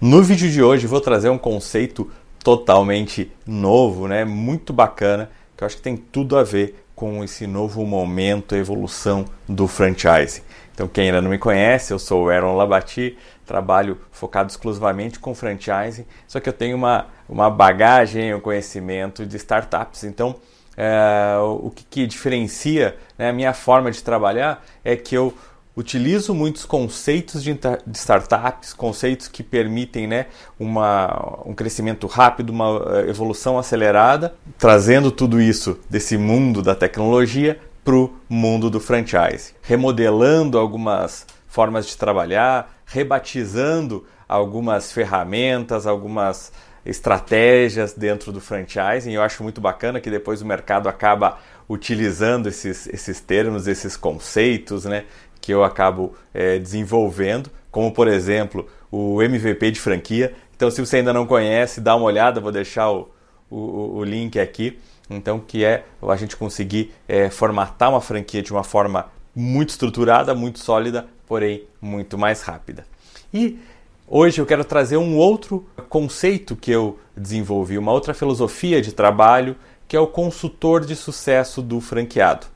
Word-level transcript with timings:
No 0.00 0.22
vídeo 0.22 0.50
de 0.50 0.62
hoje 0.62 0.86
vou 0.86 0.98
trazer 0.98 1.28
um 1.28 1.36
conceito 1.36 2.10
totalmente 2.42 3.30
novo, 3.46 4.08
né? 4.08 4.24
Muito 4.24 4.72
bacana, 4.72 5.30
que 5.54 5.62
eu 5.62 5.66
acho 5.66 5.76
que 5.76 5.82
tem 5.82 5.94
tudo 5.94 6.38
a 6.38 6.42
ver 6.42 6.86
com 6.96 7.22
esse 7.22 7.46
novo 7.46 7.84
momento, 7.84 8.54
evolução 8.54 9.26
do 9.46 9.68
franchise. 9.68 10.42
Então, 10.72 10.88
quem 10.88 11.08
ainda 11.08 11.20
não 11.20 11.28
me 11.28 11.36
conhece, 11.36 11.92
eu 11.92 11.98
sou 11.98 12.24
o 12.24 12.30
Aaron 12.30 12.56
Labati, 12.56 13.18
trabalho 13.44 13.98
focado 14.10 14.48
exclusivamente 14.48 15.18
com 15.18 15.34
franchising, 15.34 16.06
só 16.26 16.40
que 16.40 16.48
eu 16.48 16.54
tenho 16.54 16.78
uma, 16.78 17.08
uma 17.28 17.50
bagagem, 17.50 18.34
um 18.34 18.40
conhecimento 18.40 19.26
de 19.26 19.36
startups. 19.36 20.04
Então, 20.04 20.34
é, 20.78 21.36
o 21.42 21.70
que, 21.70 21.84
que 21.84 22.06
diferencia 22.06 22.96
né, 23.18 23.28
a 23.28 23.32
minha 23.34 23.52
forma 23.52 23.90
de 23.90 24.02
trabalhar 24.02 24.64
é 24.82 24.96
que 24.96 25.14
eu 25.14 25.34
utilizo 25.80 26.34
muitos 26.34 26.64
conceitos 26.64 27.42
de, 27.42 27.54
de 27.54 27.98
startups, 27.98 28.72
conceitos 28.72 29.26
que 29.28 29.42
permitem 29.42 30.06
né, 30.06 30.26
uma, 30.58 31.40
um 31.44 31.54
crescimento 31.54 32.06
rápido, 32.06 32.50
uma 32.50 32.82
eh, 32.98 33.10
evolução 33.10 33.58
acelerada, 33.58 34.34
trazendo 34.58 35.10
tudo 35.10 35.40
isso 35.40 35.80
desse 35.88 36.16
mundo 36.16 36.62
da 36.62 36.74
tecnologia 36.74 37.58
para 37.84 37.94
o 37.94 38.12
mundo 38.28 38.68
do 38.68 38.78
franchise, 38.78 39.54
remodelando 39.62 40.58
algumas 40.58 41.26
formas 41.48 41.86
de 41.86 41.96
trabalhar, 41.96 42.78
rebatizando 42.84 44.06
algumas 44.28 44.92
ferramentas, 44.92 45.86
algumas 45.86 46.52
estratégias 46.84 47.92
dentro 47.92 48.32
do 48.32 48.40
franchising. 48.40 49.12
Eu 49.12 49.22
acho 49.22 49.42
muito 49.42 49.60
bacana 49.60 50.00
que 50.00 50.10
depois 50.10 50.42
o 50.42 50.46
mercado 50.46 50.88
acaba 50.88 51.38
utilizando 51.68 52.48
esses, 52.48 52.88
esses 52.88 53.20
termos, 53.20 53.68
esses 53.68 53.96
conceitos, 53.96 54.84
né, 54.84 55.04
que 55.40 55.52
eu 55.52 55.64
acabo 55.64 56.14
é, 56.34 56.58
desenvolvendo, 56.58 57.50
como 57.70 57.92
por 57.92 58.08
exemplo 58.08 58.66
o 58.90 59.22
MVP 59.22 59.70
de 59.70 59.80
franquia. 59.80 60.34
Então, 60.54 60.70
se 60.70 60.80
você 60.80 60.98
ainda 60.98 61.12
não 61.12 61.26
conhece, 61.26 61.80
dá 61.80 61.94
uma 61.96 62.06
olhada, 62.06 62.40
vou 62.40 62.52
deixar 62.52 62.90
o, 62.90 63.08
o, 63.50 63.98
o 63.98 64.04
link 64.04 64.38
aqui. 64.38 64.78
Então, 65.08 65.40
que 65.40 65.64
é 65.64 65.84
a 66.02 66.16
gente 66.16 66.36
conseguir 66.36 66.92
é, 67.08 67.30
formatar 67.30 67.90
uma 67.90 68.00
franquia 68.00 68.42
de 68.42 68.52
uma 68.52 68.62
forma 68.62 69.10
muito 69.34 69.70
estruturada, 69.70 70.34
muito 70.34 70.58
sólida, 70.60 71.06
porém 71.26 71.64
muito 71.80 72.18
mais 72.18 72.42
rápida. 72.42 72.84
E 73.32 73.58
hoje 74.06 74.40
eu 74.40 74.46
quero 74.46 74.64
trazer 74.64 74.96
um 74.96 75.16
outro 75.16 75.66
conceito 75.88 76.54
que 76.54 76.70
eu 76.70 76.98
desenvolvi, 77.16 77.78
uma 77.78 77.92
outra 77.92 78.14
filosofia 78.14 78.80
de 78.80 78.92
trabalho, 78.92 79.56
que 79.88 79.96
é 79.96 80.00
o 80.00 80.06
consultor 80.06 80.84
de 80.84 80.94
sucesso 80.94 81.60
do 81.60 81.80
franqueado. 81.80 82.46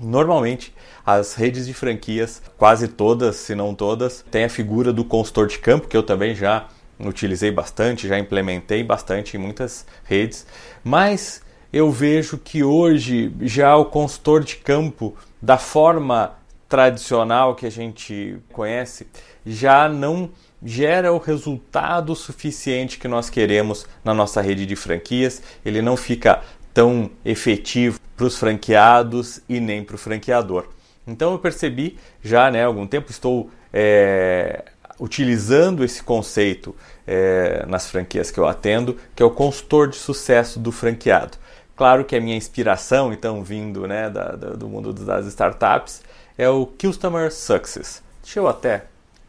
Normalmente, 0.00 0.74
as 1.04 1.34
redes 1.34 1.66
de 1.66 1.74
franquias, 1.74 2.42
quase 2.56 2.88
todas, 2.88 3.36
se 3.36 3.54
não 3.54 3.74
todas, 3.74 4.24
têm 4.30 4.44
a 4.44 4.48
figura 4.48 4.92
do 4.92 5.04
consultor 5.04 5.46
de 5.46 5.58
campo, 5.58 5.88
que 5.88 5.96
eu 5.96 6.02
também 6.02 6.34
já 6.34 6.68
utilizei 6.98 7.50
bastante, 7.50 8.08
já 8.08 8.18
implementei 8.18 8.82
bastante 8.82 9.36
em 9.36 9.40
muitas 9.40 9.86
redes, 10.04 10.46
mas 10.84 11.42
eu 11.72 11.90
vejo 11.90 12.38
que 12.38 12.62
hoje 12.62 13.34
já 13.40 13.76
o 13.76 13.86
consultor 13.86 14.44
de 14.44 14.56
campo, 14.56 15.16
da 15.40 15.58
forma 15.58 16.34
tradicional 16.68 17.54
que 17.54 17.66
a 17.66 17.70
gente 17.70 18.38
conhece, 18.52 19.06
já 19.44 19.88
não 19.88 20.30
gera 20.64 21.12
o 21.12 21.18
resultado 21.18 22.14
suficiente 22.14 22.98
que 22.98 23.08
nós 23.08 23.28
queremos 23.28 23.86
na 24.04 24.14
nossa 24.14 24.40
rede 24.40 24.64
de 24.64 24.76
franquias, 24.76 25.42
ele 25.64 25.82
não 25.82 25.96
fica 25.96 26.40
tão 26.72 27.10
efetivo 27.24 27.98
para 28.16 28.26
os 28.26 28.38
franqueados 28.38 29.40
e 29.48 29.60
nem 29.60 29.82
para 29.82 29.94
o 29.94 29.98
franqueador. 29.98 30.68
Então 31.06 31.32
eu 31.32 31.38
percebi 31.38 31.98
já 32.22 32.50
né, 32.50 32.62
há 32.62 32.66
algum 32.66 32.86
tempo, 32.86 33.10
estou 33.10 33.50
é, 33.72 34.64
utilizando 35.00 35.84
esse 35.84 36.02
conceito 36.02 36.74
é, 37.06 37.64
nas 37.66 37.90
franquias 37.90 38.30
que 38.30 38.38
eu 38.38 38.46
atendo, 38.46 38.96
que 39.14 39.22
é 39.22 39.26
o 39.26 39.30
consultor 39.30 39.88
de 39.88 39.96
sucesso 39.96 40.60
do 40.60 40.70
franqueado. 40.70 41.36
Claro 41.74 42.04
que 42.04 42.14
a 42.14 42.20
minha 42.20 42.36
inspiração, 42.36 43.12
então, 43.12 43.42
vindo 43.42 43.86
né, 43.88 44.08
da, 44.08 44.36
da, 44.36 44.50
do 44.50 44.68
mundo 44.68 44.92
das 44.92 45.26
startups, 45.26 46.02
é 46.38 46.48
o 46.48 46.66
Customer 46.66 47.32
Success. 47.32 48.02
Deixa 48.22 48.38
eu 48.38 48.46
até 48.46 48.84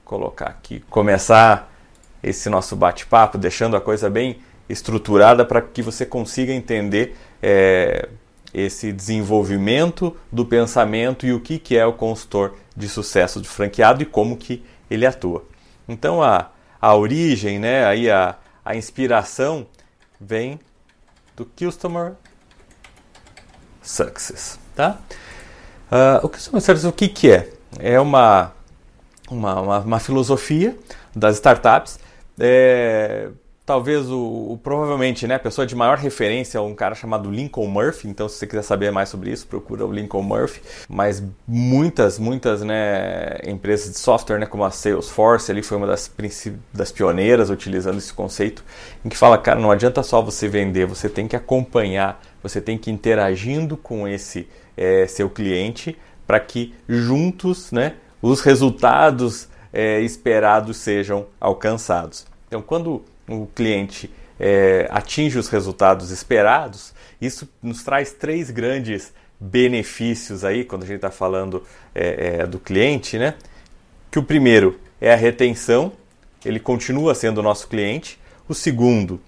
colocar 0.05 0.47
aqui, 0.47 0.81
começar 0.89 1.71
esse 2.21 2.49
nosso 2.49 2.75
bate-papo, 2.75 3.37
deixando 3.37 3.75
a 3.75 3.81
coisa 3.81 4.09
bem 4.09 4.39
estruturada 4.69 5.43
para 5.43 5.61
que 5.61 5.81
você 5.81 6.05
consiga 6.05 6.53
entender 6.53 7.17
é, 7.45 8.07
esse 8.53 8.93
desenvolvimento 8.93 10.15
do 10.31 10.45
pensamento 10.45 11.25
e 11.25 11.33
o 11.33 11.41
que, 11.41 11.59
que 11.59 11.77
é 11.77 11.85
o 11.85 11.91
consultor 11.91 12.55
de 12.75 12.87
sucesso 12.87 13.41
de 13.41 13.49
franqueado 13.49 14.01
e 14.01 14.05
como 14.05 14.37
que 14.37 14.63
ele 14.89 15.05
atua. 15.05 15.43
Então 15.87 16.23
a, 16.23 16.51
a 16.79 16.95
origem, 16.95 17.59
né, 17.59 17.85
aí 17.85 18.09
a, 18.09 18.37
a 18.63 18.77
inspiração 18.77 19.67
vem 20.21 20.57
do 21.35 21.45
Customer 21.45 22.13
Success. 23.81 24.57
Tá? 24.73 24.97
Uh, 25.91 26.25
o 26.25 26.29
Customer 26.29 26.61
Success 26.61 26.85
o 26.85 26.93
que, 26.93 27.09
que 27.09 27.29
é? 27.29 27.49
É 27.77 27.99
uma, 27.99 28.53
uma, 29.29 29.59
uma, 29.59 29.79
uma 29.79 29.99
filosofia 29.99 30.77
das 31.13 31.35
startups 31.35 31.99
é, 32.39 33.29
talvez 33.65 34.09
o, 34.09 34.51
o, 34.51 34.59
provavelmente 34.61 35.25
né, 35.25 35.35
a 35.35 35.39
pessoa 35.39 35.65
de 35.65 35.75
maior 35.75 35.97
referência 35.97 36.57
é 36.57 36.61
um 36.61 36.75
cara 36.75 36.95
chamado 36.95 37.31
Lincoln 37.31 37.67
Murphy. 37.67 38.09
Então, 38.09 38.27
se 38.27 38.37
você 38.37 38.47
quiser 38.47 38.61
saber 38.61 38.91
mais 38.91 39.09
sobre 39.09 39.31
isso, 39.31 39.47
procura 39.47 39.85
o 39.85 39.91
Lincoln 39.91 40.21
Murphy. 40.21 40.61
Mas 40.89 41.23
muitas, 41.47 42.19
muitas 42.19 42.61
né, 42.61 43.37
empresas 43.45 43.91
de 43.91 43.97
software, 43.97 44.39
né, 44.39 44.45
como 44.45 44.63
a 44.65 44.71
Salesforce, 44.71 45.51
ali 45.51 45.63
foi 45.63 45.77
uma 45.77 45.87
das, 45.87 46.11
das 46.73 46.91
pioneiras 46.91 47.49
utilizando 47.49 47.97
esse 47.97 48.13
conceito, 48.13 48.63
em 49.03 49.09
que 49.09 49.17
fala, 49.17 49.37
cara, 49.37 49.59
não 49.59 49.71
adianta 49.71 50.03
só 50.03 50.21
você 50.21 50.47
vender, 50.47 50.85
você 50.85 51.07
tem 51.07 51.27
que 51.27 51.35
acompanhar, 51.35 52.21
você 52.41 52.59
tem 52.59 52.77
que 52.77 52.89
ir 52.89 52.93
interagindo 52.93 53.77
com 53.77 54.07
esse 54.07 54.47
é, 54.75 55.07
seu 55.07 55.29
cliente 55.29 55.97
para 56.27 56.39
que 56.39 56.73
juntos, 56.87 57.71
né, 57.71 57.95
os 58.21 58.41
resultados 58.41 59.47
é, 59.71 60.01
esperados 60.01 60.77
sejam 60.77 61.27
alcançados. 61.39 62.25
Então, 62.47 62.61
quando 62.61 63.03
o 63.27 63.47
cliente 63.47 64.09
é, 64.39 64.87
atinge 64.91 65.37
os 65.37 65.47
resultados 65.47 66.11
esperados, 66.11 66.93
isso 67.21 67.47
nos 67.61 67.83
traz 67.83 68.11
três 68.11 68.49
grandes 68.49 69.13
benefícios 69.39 70.43
aí, 70.43 70.63
quando 70.63 70.83
a 70.83 70.85
gente 70.85 70.97
está 70.97 71.11
falando 71.11 71.63
é, 71.93 72.39
é, 72.41 72.47
do 72.47 72.59
cliente, 72.59 73.17
né? 73.17 73.35
Que 74.11 74.19
o 74.19 74.23
primeiro 74.23 74.79
é 75.01 75.11
a 75.11 75.15
retenção, 75.15 75.91
ele 76.45 76.59
continua 76.59 77.15
sendo 77.15 77.41
nosso 77.41 77.67
cliente. 77.67 78.19
O 78.47 78.53
segundo 78.53 79.19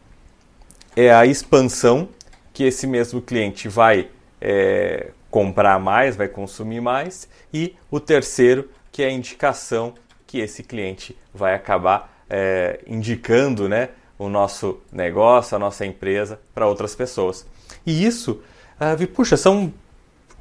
é 0.95 1.13
a 1.13 1.25
expansão, 1.25 2.09
que 2.53 2.63
esse 2.63 2.87
mesmo 2.87 3.21
cliente 3.21 3.67
vai 3.67 4.07
é, 4.39 5.11
comprar 5.29 5.79
mais, 5.79 6.15
vai 6.15 6.29
consumir 6.29 6.79
mais. 6.79 7.27
E 7.53 7.75
o 7.91 7.99
terceiro, 7.99 8.69
que 8.91 9.03
é 9.03 9.07
a 9.07 9.11
indicação 9.11 9.93
que 10.25 10.39
esse 10.39 10.63
cliente 10.63 11.17
vai 11.33 11.53
acabar 11.53 12.14
é, 12.29 12.79
indicando 12.87 13.69
né, 13.69 13.89
o 14.17 14.29
nosso 14.29 14.79
negócio, 14.91 15.55
a 15.55 15.59
nossa 15.59 15.85
empresa 15.85 16.39
para 16.53 16.67
outras 16.67 16.95
pessoas. 16.95 17.45
E 17.85 18.05
isso, 18.05 18.41
uh, 18.79 19.07
puxa, 19.07 19.37
são 19.37 19.73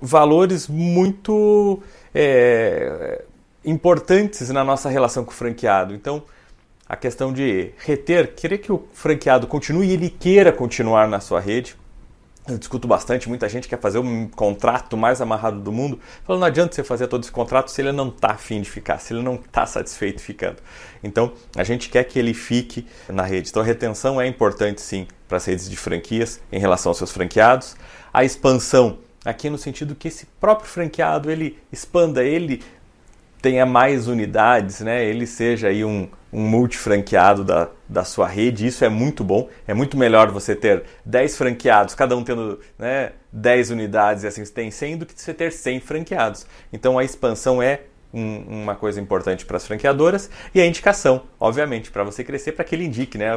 valores 0.00 0.68
muito 0.68 1.82
é, 2.14 3.22
importantes 3.64 4.50
na 4.50 4.62
nossa 4.62 4.88
relação 4.88 5.24
com 5.24 5.30
o 5.30 5.34
franqueado. 5.34 5.94
Então, 5.94 6.22
a 6.86 6.96
questão 6.96 7.32
de 7.32 7.72
reter, 7.78 8.34
querer 8.34 8.58
que 8.58 8.70
o 8.70 8.86
franqueado 8.92 9.46
continue 9.46 9.88
e 9.88 9.92
ele 9.92 10.10
queira 10.10 10.52
continuar 10.52 11.08
na 11.08 11.20
sua 11.20 11.40
rede, 11.40 11.76
eu 12.46 12.58
discuto 12.58 12.86
bastante, 12.86 13.26
muita 13.28 13.48
gente 13.48 13.66
quer 13.66 13.80
fazer 13.80 13.98
um 13.98 14.28
contrato 14.28 14.96
mais 14.96 15.20
amarrado 15.20 15.60
do 15.60 15.72
mundo. 15.72 15.98
Falando, 16.24 16.40
não 16.40 16.46
adianta 16.46 16.74
você 16.74 16.84
fazer 16.84 17.06
todo 17.06 17.22
esse 17.22 17.32
contrato 17.32 17.70
se 17.70 17.80
ele 17.80 17.90
não 17.90 18.08
está 18.08 18.32
afim 18.32 18.60
de 18.60 18.70
ficar, 18.70 18.98
se 18.98 19.14
ele 19.14 19.22
não 19.22 19.36
está 19.36 19.64
satisfeito 19.64 20.20
ficando. 20.20 20.56
Então, 21.02 21.32
a 21.56 21.64
gente 21.64 21.88
quer 21.88 22.04
que 22.04 22.18
ele 22.18 22.34
fique 22.34 22.86
na 23.08 23.22
rede. 23.22 23.48
Então, 23.48 23.62
a 23.62 23.64
retenção 23.64 24.20
é 24.20 24.26
importante 24.26 24.82
sim 24.82 25.06
para 25.26 25.38
as 25.38 25.44
redes 25.46 25.70
de 25.70 25.76
franquias 25.76 26.38
em 26.52 26.58
relação 26.58 26.90
aos 26.90 26.98
seus 26.98 27.10
franqueados. 27.10 27.76
A 28.12 28.24
expansão, 28.24 28.98
aqui 29.24 29.48
no 29.48 29.56
sentido 29.56 29.94
que 29.94 30.08
esse 30.08 30.26
próprio 30.38 30.68
franqueado 30.68 31.30
ele 31.30 31.58
expanda, 31.72 32.22
ele 32.22 32.62
tenha 33.44 33.66
mais 33.66 34.08
unidades, 34.08 34.80
né? 34.80 35.04
ele 35.04 35.26
seja 35.26 35.68
aí 35.68 35.84
um, 35.84 36.08
um 36.32 36.40
multifranqueado 36.40 37.44
da, 37.44 37.68
da 37.86 38.02
sua 38.02 38.26
rede, 38.26 38.66
isso 38.66 38.86
é 38.86 38.88
muito 38.88 39.22
bom. 39.22 39.50
É 39.68 39.74
muito 39.74 39.98
melhor 39.98 40.30
você 40.30 40.56
ter 40.56 40.84
10 41.04 41.36
franqueados, 41.36 41.94
cada 41.94 42.16
um 42.16 42.24
tendo 42.24 42.58
né, 42.78 43.12
10 43.30 43.68
unidades 43.68 44.24
e 44.24 44.26
assim 44.28 44.42
você 44.42 44.50
tem 44.50 44.70
100, 44.70 44.96
do 44.96 45.04
que 45.04 45.12
você 45.14 45.34
ter 45.34 45.52
100 45.52 45.80
franqueados. 45.80 46.46
Então 46.72 46.98
a 46.98 47.04
expansão 47.04 47.62
é 47.62 47.82
um, 48.14 48.62
uma 48.62 48.74
coisa 48.74 48.98
importante 48.98 49.44
para 49.44 49.58
as 49.58 49.66
franqueadoras 49.66 50.30
e 50.54 50.60
a 50.62 50.64
indicação, 50.64 51.24
obviamente, 51.38 51.90
para 51.90 52.02
você 52.02 52.24
crescer, 52.24 52.52
para 52.52 52.64
que 52.64 52.74
ele 52.74 52.86
indique. 52.86 53.18
Né? 53.18 53.28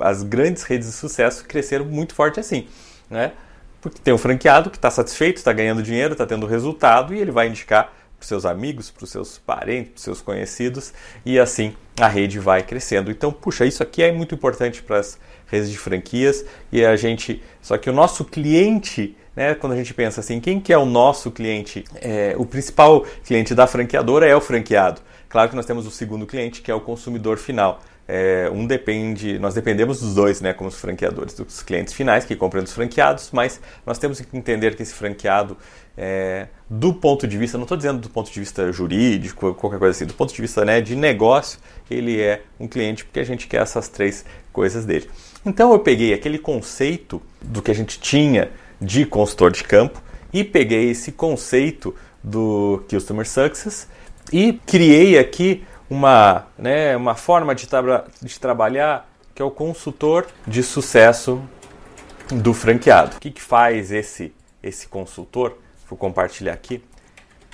As 0.00 0.22
grandes 0.22 0.62
redes 0.62 0.88
de 0.88 0.94
sucesso 0.94 1.44
cresceram 1.44 1.84
muito 1.84 2.14
forte 2.14 2.40
assim. 2.40 2.66
Né? 3.10 3.32
Porque 3.78 3.98
tem 3.98 4.14
um 4.14 4.18
franqueado 4.18 4.70
que 4.70 4.78
está 4.78 4.90
satisfeito, 4.90 5.36
está 5.36 5.52
ganhando 5.52 5.82
dinheiro, 5.82 6.12
está 6.12 6.24
tendo 6.24 6.46
resultado 6.46 7.12
e 7.12 7.18
ele 7.18 7.30
vai 7.30 7.48
indicar 7.48 7.99
para 8.20 8.24
os 8.24 8.28
seus 8.28 8.44
amigos, 8.44 8.90
para 8.90 9.04
os 9.04 9.10
seus 9.10 9.38
parentes, 9.38 9.92
para 9.92 9.96
os 9.96 10.02
seus 10.02 10.20
conhecidos, 10.20 10.92
e 11.24 11.38
assim 11.38 11.74
a 11.98 12.06
rede 12.06 12.38
vai 12.38 12.62
crescendo. 12.62 13.10
Então, 13.10 13.32
puxa, 13.32 13.64
isso 13.64 13.82
aqui 13.82 14.02
é 14.02 14.12
muito 14.12 14.34
importante 14.34 14.82
para 14.82 14.98
as 14.98 15.18
redes 15.46 15.70
de 15.70 15.78
franquias 15.78 16.44
e 16.70 16.84
a 16.84 16.94
gente. 16.96 17.42
Só 17.62 17.78
que 17.78 17.88
o 17.88 17.92
nosso 17.94 18.26
cliente, 18.26 19.16
né, 19.34 19.54
quando 19.54 19.72
a 19.72 19.76
gente 19.76 19.94
pensa 19.94 20.20
assim, 20.20 20.38
quem 20.38 20.60
que 20.60 20.70
é 20.70 20.76
o 20.76 20.84
nosso 20.84 21.30
cliente? 21.30 21.82
É, 21.96 22.34
o 22.36 22.44
principal 22.44 23.06
cliente 23.24 23.54
da 23.54 23.66
franqueadora 23.66 24.26
é 24.26 24.36
o 24.36 24.40
franqueado. 24.40 25.00
Claro 25.28 25.48
que 25.48 25.56
nós 25.56 25.64
temos 25.64 25.86
o 25.86 25.90
segundo 25.90 26.26
cliente, 26.26 26.60
que 26.60 26.70
é 26.70 26.74
o 26.74 26.80
consumidor 26.80 27.38
final. 27.38 27.80
É, 28.12 28.50
um 28.52 28.66
depende, 28.66 29.38
nós 29.38 29.54
dependemos 29.54 30.00
dos 30.00 30.16
dois, 30.16 30.40
né, 30.40 30.52
como 30.52 30.68
os 30.68 30.74
franqueadores, 30.74 31.32
dos 31.32 31.62
clientes 31.62 31.94
finais 31.94 32.24
que 32.24 32.34
compram 32.34 32.60
dos 32.60 32.72
franqueados, 32.72 33.30
mas 33.32 33.60
nós 33.86 33.98
temos 33.98 34.20
que 34.20 34.36
entender 34.36 34.74
que 34.74 34.82
esse 34.82 34.92
franqueado, 34.92 35.56
é, 35.96 36.48
do 36.68 36.92
ponto 36.92 37.24
de 37.28 37.38
vista, 37.38 37.56
não 37.56 37.62
estou 37.62 37.76
dizendo 37.76 38.00
do 38.00 38.10
ponto 38.10 38.28
de 38.28 38.40
vista 38.40 38.72
jurídico, 38.72 39.54
qualquer 39.54 39.78
coisa 39.78 39.96
assim, 39.96 40.06
do 40.06 40.14
ponto 40.14 40.34
de 40.34 40.42
vista 40.42 40.64
né, 40.64 40.80
de 40.80 40.96
negócio, 40.96 41.60
ele 41.88 42.20
é 42.20 42.42
um 42.58 42.66
cliente 42.66 43.04
porque 43.04 43.20
a 43.20 43.24
gente 43.24 43.46
quer 43.46 43.62
essas 43.62 43.88
três 43.88 44.24
coisas 44.52 44.84
dele. 44.84 45.08
Então 45.46 45.72
eu 45.72 45.78
peguei 45.78 46.12
aquele 46.12 46.38
conceito 46.38 47.22
do 47.40 47.62
que 47.62 47.70
a 47.70 47.74
gente 47.74 48.00
tinha 48.00 48.50
de 48.80 49.06
consultor 49.06 49.52
de 49.52 49.62
campo 49.62 50.02
e 50.32 50.42
peguei 50.42 50.90
esse 50.90 51.12
conceito 51.12 51.94
do 52.24 52.82
Customer 52.90 53.28
Success 53.28 53.86
e 54.32 54.54
criei 54.66 55.16
aqui 55.16 55.62
uma, 55.90 56.46
né, 56.56 56.96
uma 56.96 57.16
forma 57.16 57.54
de, 57.54 57.66
tra 57.66 58.04
de 58.22 58.38
trabalhar 58.38 59.10
que 59.34 59.42
é 59.42 59.44
o 59.44 59.50
consultor 59.50 60.26
de 60.46 60.62
sucesso 60.62 61.42
do 62.30 62.54
franqueado. 62.54 63.16
O 63.16 63.20
que, 63.20 63.30
que 63.30 63.42
faz 63.42 63.90
esse, 63.90 64.32
esse 64.62 64.86
consultor? 64.86 65.58
Vou 65.88 65.98
compartilhar 65.98 66.52
aqui. 66.52 66.82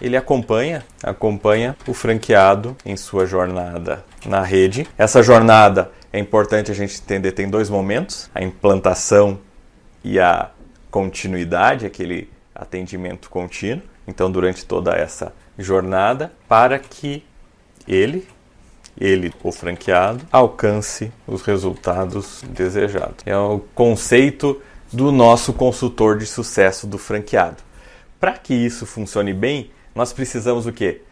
Ele 0.00 0.17
acompanha, 0.17 0.85
acompanha 1.03 1.75
o 1.88 1.94
franqueado 1.94 2.77
em 2.85 2.97
sua 2.97 3.25
jornada 3.25 4.05
na 4.27 4.43
rede. 4.43 4.87
Essa 4.99 5.23
jornada 5.23 5.91
é 6.12 6.19
importante 6.19 6.71
a 6.71 6.75
gente 6.75 7.00
entender, 7.00 7.33
tem 7.33 7.49
dois 7.49 7.71
momentos: 7.71 8.31
a 8.35 8.43
implantação 8.43 9.38
e 10.05 10.21
a 10.21 10.50
continuidade, 10.91 11.87
aquele 11.87 12.31
atendimento 12.55 13.31
contínuo. 13.31 13.83
Então, 14.06 14.31
durante 14.31 14.67
toda 14.67 14.94
essa 14.94 15.33
jornada, 15.59 16.33
para 16.47 16.79
que 16.79 17.25
ele, 17.87 18.27
ele, 18.99 19.33
o 19.43 19.53
franqueado, 19.53 20.25
alcance 20.33 21.12
os 21.27 21.43
resultados 21.43 22.43
desejados. 22.49 23.17
É 23.27 23.37
o 23.37 23.61
conceito 23.75 24.61
do 24.93 25.12
nosso 25.12 25.53
consultor 25.53 26.19
de 26.19 26.27
sucesso 26.27 26.87
do 26.87 26.99
franqueado. 26.99 27.62
Para 28.19 28.33
que 28.33 28.55
isso 28.55 28.87
funcione 28.87 29.35
bem, 29.35 29.71
nós 29.94 30.12
precisamos 30.12 30.67
o 30.67 30.73
quê? 30.73 31.03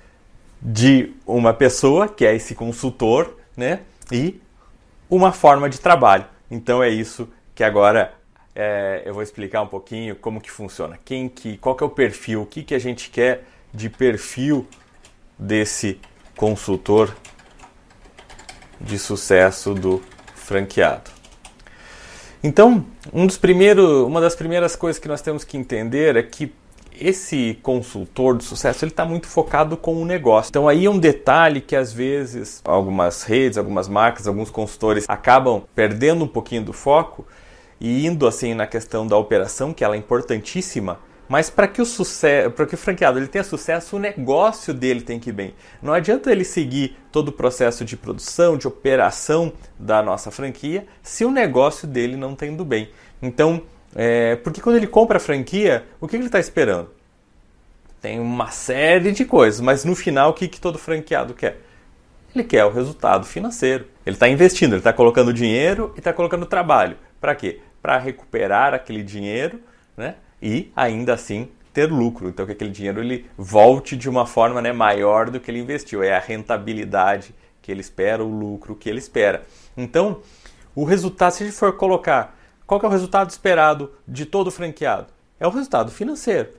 De 0.60 1.12
uma 1.26 1.52
pessoa, 1.52 2.08
que 2.08 2.24
é 2.24 2.34
esse 2.34 2.54
consultor, 2.54 3.36
né? 3.56 3.80
E 4.10 4.40
uma 5.10 5.32
forma 5.32 5.68
de 5.68 5.78
trabalho. 5.78 6.24
Então 6.50 6.82
é 6.82 6.88
isso 6.88 7.28
que 7.54 7.62
agora 7.62 8.14
é, 8.54 9.02
eu 9.04 9.12
vou 9.12 9.22
explicar 9.22 9.62
um 9.62 9.66
pouquinho 9.66 10.16
como 10.16 10.40
que 10.40 10.50
funciona. 10.50 10.98
Quem 11.04 11.28
que, 11.28 11.58
qual 11.58 11.74
que 11.74 11.82
é 11.82 11.86
o 11.86 11.90
perfil, 11.90 12.42
o 12.42 12.46
que, 12.46 12.62
que 12.62 12.74
a 12.74 12.78
gente 12.78 13.10
quer 13.10 13.44
de 13.72 13.90
perfil 13.90 14.66
desse 15.38 16.00
consultor 16.36 17.14
de 18.80 18.98
sucesso 18.98 19.74
do 19.74 20.02
franqueado. 20.34 21.10
Então, 22.42 22.84
um 23.12 23.26
dos 23.26 23.38
primeiros, 23.38 24.06
uma 24.06 24.20
das 24.20 24.36
primeiras 24.36 24.76
coisas 24.76 25.00
que 25.00 25.08
nós 25.08 25.22
temos 25.22 25.44
que 25.44 25.56
entender 25.56 26.16
é 26.16 26.22
que 26.22 26.52
esse 27.00 27.58
consultor 27.62 28.36
de 28.36 28.44
sucesso 28.44 28.84
ele 28.84 28.92
está 28.92 29.04
muito 29.04 29.26
focado 29.26 29.76
com 29.76 30.00
o 30.00 30.04
negócio. 30.04 30.50
Então 30.50 30.68
aí 30.68 30.86
é 30.86 30.90
um 30.90 30.98
detalhe 30.98 31.60
que 31.60 31.74
às 31.74 31.92
vezes 31.92 32.60
algumas 32.64 33.24
redes, 33.24 33.58
algumas 33.58 33.88
marcas, 33.88 34.26
alguns 34.28 34.50
consultores 34.50 35.04
acabam 35.08 35.62
perdendo 35.74 36.24
um 36.24 36.28
pouquinho 36.28 36.62
do 36.62 36.72
foco 36.72 37.26
e 37.80 38.06
indo 38.06 38.26
assim 38.26 38.54
na 38.54 38.66
questão 38.66 39.06
da 39.06 39.16
operação, 39.16 39.72
que 39.72 39.82
ela 39.82 39.94
é 39.94 39.98
importantíssima, 39.98 41.00
mas 41.28 41.50
para 41.50 41.66
que 41.66 41.80
o 41.80 41.86
sucesso, 41.86 42.50
para 42.50 42.66
que 42.66 42.74
o 42.74 42.78
franqueado 42.78 43.18
ele 43.18 43.26
tenha 43.26 43.44
sucesso, 43.44 43.96
o 43.96 43.98
negócio 43.98 44.74
dele 44.74 45.00
tem 45.00 45.18
que 45.18 45.30
ir 45.30 45.32
bem. 45.32 45.54
Não 45.82 45.92
adianta 45.92 46.30
ele 46.30 46.44
seguir 46.44 46.96
todo 47.10 47.28
o 47.28 47.32
processo 47.32 47.84
de 47.84 47.96
produção, 47.96 48.56
de 48.56 48.68
operação 48.68 49.52
da 49.78 50.02
nossa 50.02 50.30
franquia, 50.30 50.86
se 51.02 51.24
o 51.24 51.30
negócio 51.30 51.88
dele 51.88 52.16
não 52.16 52.32
está 52.32 52.46
indo 52.46 52.64
bem. 52.64 52.90
Então, 53.22 53.62
é, 53.94 54.36
porque 54.36 54.60
quando 54.60 54.76
ele 54.76 54.86
compra 54.86 55.16
a 55.16 55.20
franquia, 55.20 55.84
o 56.00 56.08
que 56.08 56.16
ele 56.16 56.26
está 56.26 56.38
esperando? 56.38 56.90
Tem 58.00 58.20
uma 58.20 58.50
série 58.50 59.12
de 59.12 59.24
coisas, 59.24 59.60
mas 59.60 59.84
no 59.84 59.94
final 59.94 60.30
o 60.30 60.34
que, 60.34 60.46
que 60.46 60.60
todo 60.60 60.78
franqueado 60.78 61.32
quer? 61.32 61.60
Ele 62.34 62.44
quer 62.44 62.64
o 62.64 62.70
resultado 62.70 63.24
financeiro. 63.24 63.86
Ele 64.04 64.16
está 64.16 64.28
investindo, 64.28 64.72
ele 64.72 64.80
está 64.80 64.92
colocando 64.92 65.32
dinheiro 65.32 65.92
e 65.94 66.00
está 66.00 66.12
colocando 66.12 66.44
trabalho. 66.44 66.96
Para 67.20 67.34
quê? 67.34 67.60
Para 67.80 67.96
recuperar 67.96 68.74
aquele 68.74 69.02
dinheiro, 69.02 69.60
né? 69.96 70.16
E 70.40 70.72
ainda 70.74 71.14
assim 71.14 71.48
ter 71.72 71.90
lucro. 71.90 72.28
Então 72.28 72.46
que 72.46 72.52
aquele 72.52 72.70
dinheiro 72.70 73.00
ele 73.00 73.26
volte 73.36 73.96
de 73.96 74.08
uma 74.08 74.26
forma 74.26 74.62
né, 74.62 74.72
maior 74.72 75.30
do 75.30 75.40
que 75.40 75.50
ele 75.50 75.60
investiu. 75.60 76.02
É 76.02 76.14
a 76.14 76.20
rentabilidade 76.20 77.34
que 77.60 77.72
ele 77.72 77.80
espera, 77.80 78.22
o 78.22 78.28
lucro 78.28 78.76
que 78.76 78.88
ele 78.88 78.98
espera. 78.98 79.42
Então, 79.76 80.20
o 80.74 80.84
resultado, 80.84 81.32
se 81.32 81.42
a 81.42 81.46
gente 81.46 81.56
for 81.56 81.76
colocar, 81.76 82.36
qual 82.66 82.80
é 82.82 82.86
o 82.86 82.90
resultado 82.90 83.30
esperado 83.30 83.92
de 84.06 84.26
todo 84.26 84.50
franqueado? 84.50 85.06
É 85.40 85.46
o 85.46 85.50
resultado 85.50 85.90
financeiro. 85.90 86.50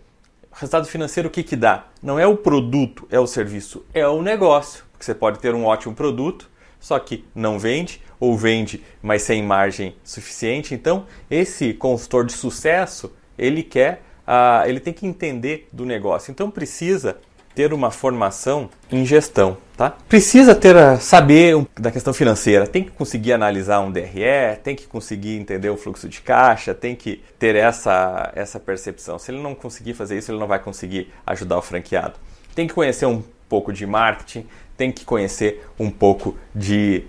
O 0.51 0.55
resultado 0.55 0.87
financeiro 0.87 1.29
o 1.29 1.31
que, 1.31 1.43
que 1.43 1.55
dá? 1.55 1.85
Não 2.01 2.17
é 2.17 2.25
o 2.25 2.37
produto, 2.37 3.07
é 3.11 3.19
o 3.19 3.27
serviço, 3.27 3.85
é 3.93 4.07
o 4.07 4.21
negócio. 4.21 4.83
Porque 4.91 5.05
você 5.05 5.13
pode 5.13 5.39
ter 5.39 5.53
um 5.53 5.65
ótimo 5.65 5.93
produto, 5.93 6.49
só 6.79 6.97
que 6.97 7.25
não 7.35 7.59
vende, 7.59 8.01
ou 8.19 8.37
vende, 8.37 8.83
mas 9.01 9.21
sem 9.21 9.43
margem 9.43 9.95
suficiente. 10.03 10.73
Então, 10.73 11.05
esse 11.29 11.73
consultor 11.73 12.25
de 12.25 12.33
sucesso, 12.33 13.11
ele 13.37 13.63
quer, 13.63 14.01
uh, 14.27 14.67
ele 14.67 14.79
tem 14.79 14.93
que 14.93 15.05
entender 15.05 15.67
do 15.71 15.85
negócio. 15.85 16.31
Então 16.31 16.49
precisa 16.49 17.17
ter 17.55 17.73
uma 17.73 17.89
formação 17.89 18.69
em 18.91 19.05
gestão, 19.05 19.57
tá? 19.77 19.95
Precisa 20.09 20.53
ter 20.53 20.75
a, 20.75 20.99
saber 20.99 21.65
da 21.79 21.89
questão 21.89 22.13
financeira, 22.13 22.67
tem 22.67 22.83
que 22.83 22.91
conseguir 22.91 23.31
analisar 23.31 23.79
um 23.79 23.89
DRE, 23.89 24.57
tem 24.61 24.75
que 24.75 24.85
conseguir 24.85 25.37
entender 25.37 25.69
o 25.69 25.77
fluxo 25.77 26.09
de 26.09 26.21
caixa, 26.21 26.73
tem 26.73 26.95
que 26.95 27.23
ter 27.39 27.55
essa 27.55 28.31
essa 28.35 28.59
percepção. 28.59 29.17
Se 29.17 29.31
ele 29.31 29.41
não 29.41 29.55
conseguir 29.55 29.93
fazer 29.93 30.17
isso, 30.17 30.31
ele 30.31 30.39
não 30.39 30.47
vai 30.47 30.59
conseguir 30.59 31.11
ajudar 31.25 31.57
o 31.57 31.61
franqueado. 31.61 32.15
Tem 32.53 32.67
que 32.67 32.73
conhecer 32.73 33.05
um 33.05 33.23
pouco 33.47 33.71
de 33.71 33.85
marketing, 33.85 34.45
tem 34.75 34.91
que 34.91 35.05
conhecer 35.05 35.65
um 35.79 35.89
pouco 35.89 36.37
de 36.53 37.05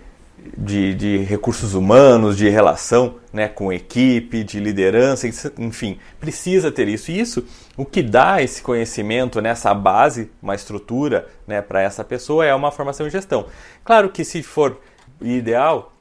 de, 0.56 0.94
de, 0.94 1.16
recursos 1.18 1.74
humanos, 1.74 2.36
de 2.36 2.48
relação 2.48 3.16
né, 3.32 3.48
com 3.48 3.72
equipe, 3.72 4.44
de 4.44 4.60
liderança, 4.60 5.28
enfim, 5.58 5.98
precisa 6.20 6.70
ter 6.70 6.88
isso. 6.88 7.10
E 7.10 7.20
isso, 7.20 7.44
o 7.76 7.84
que 7.84 8.02
dá 8.02 8.42
esse 8.42 8.62
conhecimento, 8.62 9.40
né, 9.40 9.54
base, 9.76 10.30
uma 10.42 10.54
estrutura 10.54 11.26
né, 11.46 11.60
para 11.60 11.82
essa 11.82 12.04
pessoa 12.04 12.44
é 12.44 12.54
uma 12.54 12.70
formação 12.70 13.06
em 13.06 13.10
gestão. 13.10 13.46
Claro 13.84 14.10
que 14.10 14.24
se 14.24 14.42
for 14.42 14.80
ideal, 15.20 15.92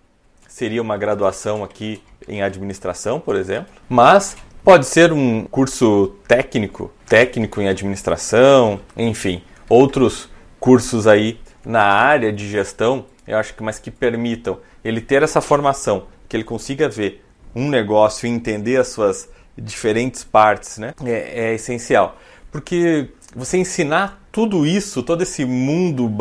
seria 0.48 0.82
uma 0.82 0.98
graduação 0.98 1.64
aqui 1.64 2.02
em 2.28 2.42
administração, 2.42 3.20
por 3.20 3.36
exemplo, 3.36 3.72
mas 3.90 4.36
pode 4.64 4.86
ser 4.86 5.14
um 5.14 5.46
curso 5.46 6.16
técnico, 6.28 6.92
técnico 7.06 7.62
em 7.62 7.68
administração, 7.68 8.80
enfim, 8.98 9.44
outros 9.70 10.30
cursos 10.60 11.08
aí 11.08 11.40
na 11.66 11.84
área 11.84 12.32
de 12.32 12.50
gestão 12.50 13.06
eu 13.28 13.38
acho 13.38 13.54
que 13.54 13.64
mas 13.64 13.80
que 13.80 13.92
permitam 13.92 14.60
ele 14.84 15.02
ter 15.02 15.24
essa 15.24 15.42
formação, 15.42 16.08
que 16.28 16.36
ele 16.36 16.44
consiga 16.44 16.88
ver 16.90 17.24
um 17.56 17.70
negócio 17.70 18.28
e 18.28 18.30
entender 18.30 18.78
as 18.78 18.90
suas 18.90 19.30
diferentes 19.58 20.24
partes, 20.24 20.78
né? 20.78 20.94
É, 21.04 21.50
é 21.50 21.54
essencial, 21.54 22.18
porque 22.52 23.10
você 23.36 23.58
ensinar 23.58 24.22
tudo 24.32 24.66
isso, 24.66 25.04
todo 25.04 25.22
esse 25.22 25.46
mundo, 25.46 26.12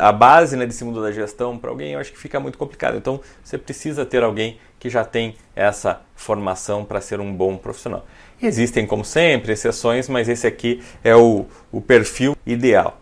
a 0.00 0.12
base 0.12 0.56
né, 0.56 0.66
desse 0.66 0.84
mundo 0.84 1.02
da 1.02 1.10
gestão 1.10 1.56
para 1.56 1.70
alguém, 1.70 1.92
eu 1.92 1.98
acho 1.98 2.12
que 2.12 2.18
fica 2.18 2.38
muito 2.38 2.58
complicado. 2.58 2.96
Então, 2.96 3.20
você 3.42 3.56
precisa 3.56 4.04
ter 4.04 4.22
alguém 4.22 4.58
que 4.78 4.90
já 4.90 5.04
tem 5.04 5.36
essa 5.56 6.00
formação 6.14 6.84
para 6.84 7.00
ser 7.00 7.20
um 7.20 7.32
bom 7.34 7.56
profissional. 7.56 8.06
Existem, 8.42 8.86
como 8.86 9.04
sempre, 9.04 9.52
exceções, 9.52 10.08
mas 10.08 10.28
esse 10.28 10.46
aqui 10.46 10.82
é 11.04 11.14
o, 11.14 11.46
o 11.70 11.80
perfil 11.80 12.36
ideal. 12.44 12.98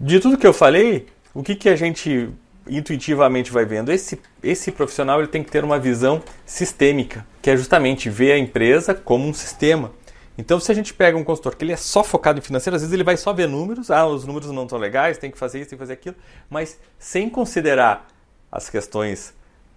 De 0.00 0.18
tudo 0.20 0.38
que 0.38 0.46
eu 0.46 0.52
falei, 0.52 1.06
o 1.38 1.42
que, 1.44 1.54
que 1.54 1.68
a 1.68 1.76
gente 1.76 2.30
intuitivamente 2.68 3.52
vai 3.52 3.64
vendo? 3.64 3.92
Esse, 3.92 4.20
esse 4.42 4.72
profissional 4.72 5.20
ele 5.20 5.28
tem 5.28 5.40
que 5.40 5.52
ter 5.52 5.62
uma 5.62 5.78
visão 5.78 6.20
sistêmica, 6.44 7.24
que 7.40 7.48
é 7.48 7.56
justamente 7.56 8.10
ver 8.10 8.32
a 8.32 8.38
empresa 8.38 8.92
como 8.92 9.24
um 9.24 9.32
sistema. 9.32 9.92
Então, 10.36 10.58
se 10.58 10.72
a 10.72 10.74
gente 10.74 10.92
pega 10.92 11.16
um 11.16 11.22
consultor 11.22 11.54
que 11.54 11.64
ele 11.64 11.70
é 11.70 11.76
só 11.76 12.02
focado 12.02 12.40
em 12.40 12.42
financeiro, 12.42 12.74
às 12.74 12.82
vezes 12.82 12.92
ele 12.92 13.04
vai 13.04 13.16
só 13.16 13.32
ver 13.32 13.46
números, 13.46 13.88
ah, 13.88 14.04
os 14.04 14.24
números 14.24 14.50
não 14.50 14.64
estão 14.64 14.76
legais, 14.78 15.16
tem 15.16 15.30
que 15.30 15.38
fazer 15.38 15.60
isso, 15.60 15.70
tem 15.70 15.78
que 15.78 15.82
fazer 15.82 15.92
aquilo, 15.92 16.16
mas 16.50 16.76
sem 16.98 17.30
considerar 17.30 18.08
as 18.50 18.68
questões 18.68 19.32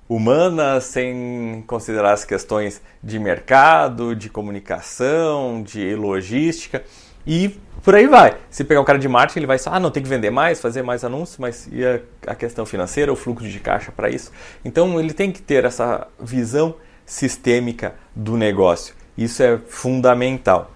humanas, 0.10 0.86
sem 0.86 1.64
considerar 1.68 2.14
as 2.14 2.26
questões 2.26 2.82
de 3.04 3.20
mercado, 3.20 4.16
de 4.16 4.32
comunicação, 4.32 5.62
de 5.62 5.94
logística. 5.96 6.84
E 7.26 7.56
por 7.84 7.96
aí 7.96 8.08
vai. 8.08 8.38
Se 8.50 8.64
pegar 8.64 8.82
um 8.82 8.86
cara 8.86 9.00
de 9.00 9.08
marketing, 9.08 9.40
ele 9.40 9.48
vai 9.48 9.58
só, 9.58 9.72
ah, 9.74 9.80
não, 9.80 9.92
tem 9.92 10.04
que 10.04 10.10
vender 10.10 10.30
mais, 10.30 10.62
fazer 10.62 10.82
mais 10.82 11.04
anúncios, 11.04 11.38
mas 11.38 11.68
e 11.72 11.86
a, 11.86 12.00
a 12.28 12.36
questão 12.36 12.66
financeira, 12.66 13.12
o 13.12 13.16
fluxo 13.16 13.48
de 13.48 13.60
caixa 13.60 13.92
para 13.92 14.10
isso? 14.10 14.32
Então, 14.64 15.00
ele 15.00 15.14
tem 15.14 15.32
que 15.32 15.42
ter 15.42 15.66
essa 15.66 16.08
visão 16.20 16.76
sistêmica 17.06 17.96
do 18.16 18.38
negócio. 18.38 18.96
Isso 19.18 19.44
é 19.44 19.58
fundamental. 19.68 20.72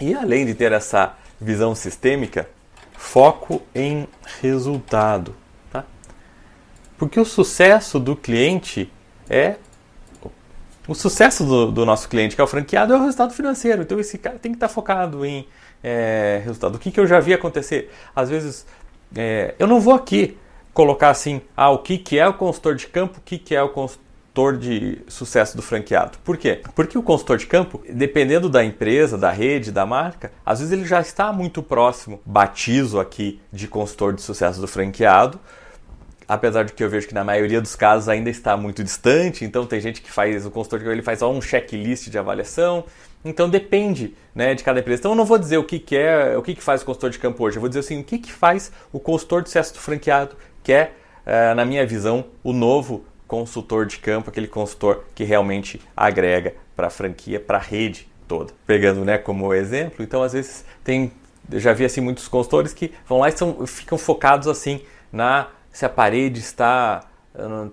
E 0.00 0.14
além 0.14 0.46
de 0.46 0.54
ter 0.54 0.72
essa 0.72 1.14
visão 1.40 1.74
sistêmica, 1.74 2.48
foco 2.96 3.62
em 3.74 4.08
resultado. 4.40 5.34
Tá? 5.70 5.84
Porque 6.96 7.18
o 7.18 7.24
sucesso 7.24 7.98
do 7.98 8.16
cliente 8.16 8.92
é. 9.28 9.56
O 10.86 10.94
sucesso 10.94 11.44
do, 11.44 11.70
do, 11.70 11.84
nosso 11.84 12.08
cliente, 12.08 12.34
que 12.34 12.40
é 12.40 12.44
o 12.44 12.46
franqueado, 12.46 12.94
é 12.94 12.96
o 12.96 13.00
resultado 13.00 13.34
financeiro. 13.34 13.82
Então 13.82 14.00
esse 14.00 14.16
cara 14.16 14.38
tem 14.38 14.52
que 14.52 14.56
estar 14.56 14.68
focado 14.68 15.24
em 15.24 15.46
é, 15.82 16.40
resultado. 16.44 16.76
O 16.76 16.78
que, 16.78 16.90
que 16.90 17.00
eu 17.00 17.06
já 17.06 17.20
vi 17.20 17.32
acontecer? 17.32 17.90
Às 18.14 18.28
vezes, 18.28 18.66
é, 19.14 19.54
eu 19.58 19.66
não 19.66 19.80
vou 19.80 19.94
aqui 19.94 20.36
colocar 20.72 21.10
assim, 21.10 21.40
ah, 21.56 21.70
o 21.70 21.78
que, 21.78 21.98
que 21.98 22.18
é 22.18 22.26
o 22.28 22.34
consultor 22.34 22.74
de 22.74 22.86
campo, 22.86 23.18
o 23.18 23.22
que, 23.22 23.38
que 23.38 23.54
é 23.54 23.62
o 23.62 23.68
consultor 23.68 24.56
de 24.56 25.00
sucesso 25.08 25.56
do 25.56 25.62
franqueado. 25.62 26.18
Por 26.18 26.36
quê? 26.36 26.62
Porque 26.74 26.96
o 26.96 27.02
consultor 27.02 27.36
de 27.38 27.46
campo, 27.46 27.82
dependendo 27.90 28.48
da 28.48 28.64
empresa, 28.64 29.18
da 29.18 29.32
rede, 29.32 29.72
da 29.72 29.84
marca, 29.84 30.30
às 30.46 30.60
vezes 30.60 30.72
ele 30.72 30.84
já 30.84 31.00
está 31.00 31.32
muito 31.32 31.62
próximo, 31.62 32.20
batizo 32.24 33.00
aqui 33.00 33.40
de 33.52 33.66
consultor 33.66 34.12
de 34.12 34.22
sucesso 34.22 34.60
do 34.60 34.68
franqueado, 34.68 35.40
apesar 36.28 36.64
de 36.64 36.72
que 36.72 36.84
eu 36.84 36.90
vejo 36.90 37.08
que 37.08 37.14
na 37.14 37.24
maioria 37.24 37.60
dos 37.60 37.74
casos 37.74 38.08
ainda 38.08 38.30
está 38.30 38.56
muito 38.56 38.84
distante, 38.84 39.44
então 39.44 39.66
tem 39.66 39.80
gente 39.80 40.00
que 40.02 40.12
faz 40.12 40.46
o 40.46 40.50
consultor 40.50 40.86
ele 40.86 41.02
faz 41.02 41.20
só 41.20 41.32
um 41.32 41.40
checklist 41.40 42.08
de 42.08 42.18
avaliação, 42.18 42.84
então 43.24 43.48
depende 43.48 44.14
né, 44.34 44.54
de 44.54 44.62
cada 44.62 44.80
empresa. 44.80 45.00
Então 45.00 45.12
eu 45.12 45.16
não 45.16 45.24
vou 45.24 45.38
dizer 45.38 45.58
o 45.58 45.64
que, 45.64 45.78
que 45.78 45.96
é, 45.96 46.36
o 46.36 46.42
que, 46.42 46.54
que 46.54 46.62
faz 46.62 46.82
o 46.82 46.84
consultor 46.84 47.10
de 47.10 47.18
campo 47.18 47.44
hoje, 47.44 47.56
eu 47.56 47.60
vou 47.60 47.68
dizer 47.68 47.80
assim, 47.80 48.00
o 48.00 48.04
que, 48.04 48.18
que 48.18 48.32
faz 48.32 48.72
o 48.92 49.00
consultor 49.00 49.42
de 49.42 49.48
sucesso 49.48 49.74
do 49.74 49.80
franqueado, 49.80 50.36
que 50.62 50.72
é, 50.72 50.92
eh, 51.26 51.54
na 51.54 51.64
minha 51.64 51.86
visão, 51.86 52.24
o 52.42 52.52
novo 52.52 53.04
consultor 53.26 53.84
de 53.86 53.98
campo, 53.98 54.30
aquele 54.30 54.48
consultor 54.48 55.04
que 55.14 55.24
realmente 55.24 55.80
agrega 55.96 56.54
para 56.74 56.86
a 56.86 56.90
franquia, 56.90 57.38
para 57.38 57.58
a 57.58 57.60
rede 57.60 58.08
toda. 58.26 58.52
Pegando 58.66 59.04
né, 59.04 59.18
como 59.18 59.52
exemplo, 59.52 60.04
então 60.04 60.22
às 60.22 60.32
vezes 60.32 60.64
tem, 60.84 61.12
eu 61.50 61.60
já 61.60 61.72
vi 61.72 61.84
assim 61.84 62.00
muitos 62.00 62.28
consultores 62.28 62.72
que 62.72 62.92
vão 63.06 63.18
lá 63.18 63.28
e 63.28 63.32
são, 63.32 63.66
ficam 63.66 63.98
focados 63.98 64.48
assim 64.48 64.80
na 65.12 65.48
se 65.70 65.84
a 65.84 65.88
parede 65.88 66.40
está 66.40 67.07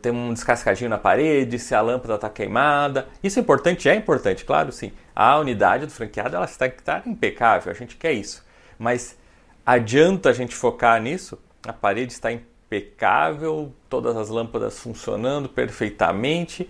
tem 0.01 0.11
um 0.11 0.33
descascadinho 0.33 0.89
na 0.89 0.97
parede, 0.97 1.59
se 1.59 1.73
a 1.73 1.81
lâmpada 1.81 2.15
está 2.15 2.29
queimada. 2.29 3.07
Isso 3.23 3.39
é 3.39 3.41
importante? 3.41 3.89
É 3.89 3.95
importante, 3.95 4.45
claro, 4.45 4.71
sim. 4.71 4.91
A 5.15 5.37
unidade 5.39 5.85
do 5.85 5.91
franqueado 5.91 6.35
ela 6.35 6.45
está, 6.45 6.67
está 6.67 7.01
impecável, 7.05 7.71
a 7.71 7.75
gente 7.75 7.95
quer 7.95 8.13
isso. 8.13 8.45
Mas 8.77 9.17
adianta 9.65 10.29
a 10.29 10.33
gente 10.33 10.55
focar 10.55 11.01
nisso? 11.01 11.39
A 11.67 11.73
parede 11.73 12.13
está 12.13 12.31
impecável 12.31 12.55
impecável, 12.65 13.71
todas 13.89 14.15
as 14.17 14.29
lâmpadas 14.29 14.79
funcionando 14.79 15.47
perfeitamente 15.47 16.69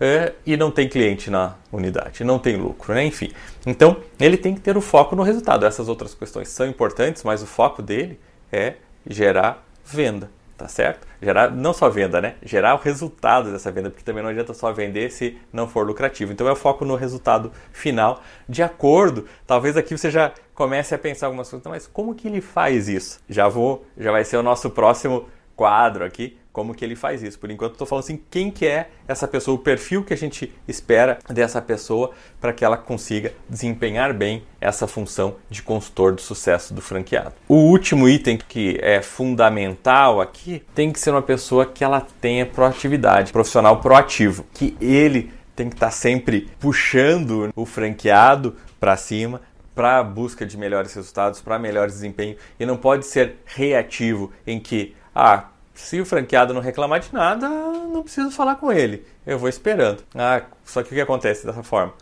é, 0.00 0.34
e 0.44 0.56
não 0.56 0.70
tem 0.70 0.88
cliente 0.88 1.30
na 1.30 1.54
unidade, 1.72 2.22
não 2.24 2.38
tem 2.38 2.56
lucro, 2.56 2.92
né? 2.92 3.04
enfim. 3.04 3.32
Então 3.64 4.02
ele 4.20 4.36
tem 4.36 4.54
que 4.54 4.60
ter 4.60 4.76
o 4.76 4.80
foco 4.80 5.16
no 5.16 5.22
resultado. 5.22 5.64
Essas 5.64 5.88
outras 5.88 6.14
questões 6.14 6.48
são 6.48 6.66
importantes, 6.66 7.22
mas 7.22 7.42
o 7.42 7.46
foco 7.46 7.80
dele 7.80 8.20
é 8.52 8.74
gerar 9.08 9.64
venda, 9.84 10.30
tá 10.56 10.66
certo? 10.68 11.06
Gerar 11.20 11.50
não 11.50 11.72
só 11.72 11.88
venda, 11.88 12.20
né? 12.20 12.34
Gerar 12.42 12.74
o 12.74 12.78
resultado 12.78 13.52
dessa 13.52 13.70
venda, 13.70 13.90
porque 13.90 14.04
também 14.04 14.22
não 14.22 14.30
adianta 14.30 14.54
só 14.54 14.72
vender 14.72 15.10
se 15.10 15.38
não 15.52 15.68
for 15.68 15.86
lucrativo. 15.86 16.32
Então 16.32 16.48
é 16.48 16.52
o 16.52 16.56
foco 16.56 16.84
no 16.84 16.94
resultado 16.94 17.52
final, 17.72 18.22
de 18.48 18.62
acordo. 18.62 19.26
Talvez 19.46 19.76
aqui 19.76 19.96
você 19.96 20.10
já 20.10 20.32
comece 20.54 20.94
a 20.94 20.98
pensar 20.98 21.26
algumas 21.26 21.48
coisas, 21.50 21.66
mas 21.66 21.86
como 21.86 22.14
que 22.14 22.26
ele 22.26 22.40
faz 22.40 22.88
isso? 22.88 23.20
Já 23.28 23.48
vou, 23.48 23.84
já 23.96 24.10
vai 24.10 24.24
ser 24.24 24.38
o 24.38 24.42
nosso 24.42 24.70
próximo 24.70 25.26
quadro 25.56 26.04
aqui, 26.04 26.36
como 26.52 26.74
que 26.74 26.84
ele 26.84 26.94
faz 26.94 27.22
isso. 27.22 27.38
Por 27.38 27.50
enquanto 27.50 27.72
estou 27.72 27.86
falando 27.86 28.04
assim, 28.04 28.20
quem 28.30 28.50
que 28.50 28.66
é 28.66 28.88
essa 29.08 29.26
pessoa, 29.26 29.56
o 29.56 29.58
perfil 29.58 30.04
que 30.04 30.14
a 30.14 30.16
gente 30.16 30.52
espera 30.68 31.18
dessa 31.28 31.60
pessoa 31.60 32.12
para 32.40 32.52
que 32.52 32.64
ela 32.64 32.76
consiga 32.76 33.32
desempenhar 33.48 34.14
bem 34.14 34.42
essa 34.60 34.86
função 34.86 35.36
de 35.50 35.62
consultor 35.62 36.14
do 36.14 36.20
sucesso 36.20 36.72
do 36.72 36.80
franqueado. 36.80 37.32
O 37.48 37.56
último 37.56 38.08
item 38.08 38.38
que 38.38 38.78
é 38.80 39.02
fundamental 39.02 40.20
aqui 40.20 40.62
tem 40.74 40.92
que 40.92 41.00
ser 41.00 41.10
uma 41.10 41.22
pessoa 41.22 41.66
que 41.66 41.82
ela 41.82 42.06
tenha 42.20 42.46
proatividade, 42.46 43.32
profissional 43.32 43.80
proativo, 43.80 44.46
que 44.52 44.76
ele 44.80 45.30
tem 45.54 45.68
que 45.68 45.76
estar 45.76 45.86
tá 45.86 45.92
sempre 45.92 46.48
puxando 46.60 47.50
o 47.56 47.64
franqueado 47.64 48.56
para 48.78 48.96
cima, 48.96 49.40
para 49.74 49.98
a 49.98 50.02
busca 50.02 50.46
de 50.46 50.56
melhores 50.56 50.94
resultados, 50.94 51.42
para 51.42 51.58
melhores 51.58 51.94
desempenho 51.94 52.36
e 52.58 52.64
não 52.64 52.78
pode 52.78 53.04
ser 53.04 53.36
reativo 53.44 54.32
em 54.46 54.58
que 54.58 54.96
ah, 55.18 55.48
se 55.74 55.98
o 55.98 56.04
franqueado 56.04 56.52
não 56.52 56.60
reclamar 56.60 57.00
de 57.00 57.10
nada, 57.10 57.48
não 57.48 58.02
preciso 58.02 58.30
falar 58.30 58.56
com 58.56 58.70
ele. 58.70 59.02
Eu 59.26 59.38
vou 59.38 59.48
esperando. 59.48 60.02
Ah, 60.14 60.42
só 60.62 60.82
que 60.82 60.90
o 60.90 60.94
que 60.94 61.00
acontece 61.00 61.46
dessa 61.46 61.62
forma? 61.62 61.94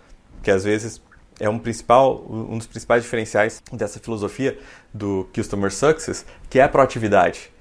Que 0.43 0.51
às 0.51 0.65
vezes 0.65 1.01
é 1.39 1.49
um, 1.49 1.57
principal, 1.57 2.27
um 2.29 2.59
dos 2.59 2.67
principais 2.67 3.05
diferenciais 3.05 3.63
dessa 3.73 4.01
filosofia 4.01 4.59
do 4.93 5.29
Customer 5.33 5.73
Success, 5.73 6.27
que 6.51 6.59
é 6.59 6.65
a 6.65 6.69
proatividade. 6.69 7.53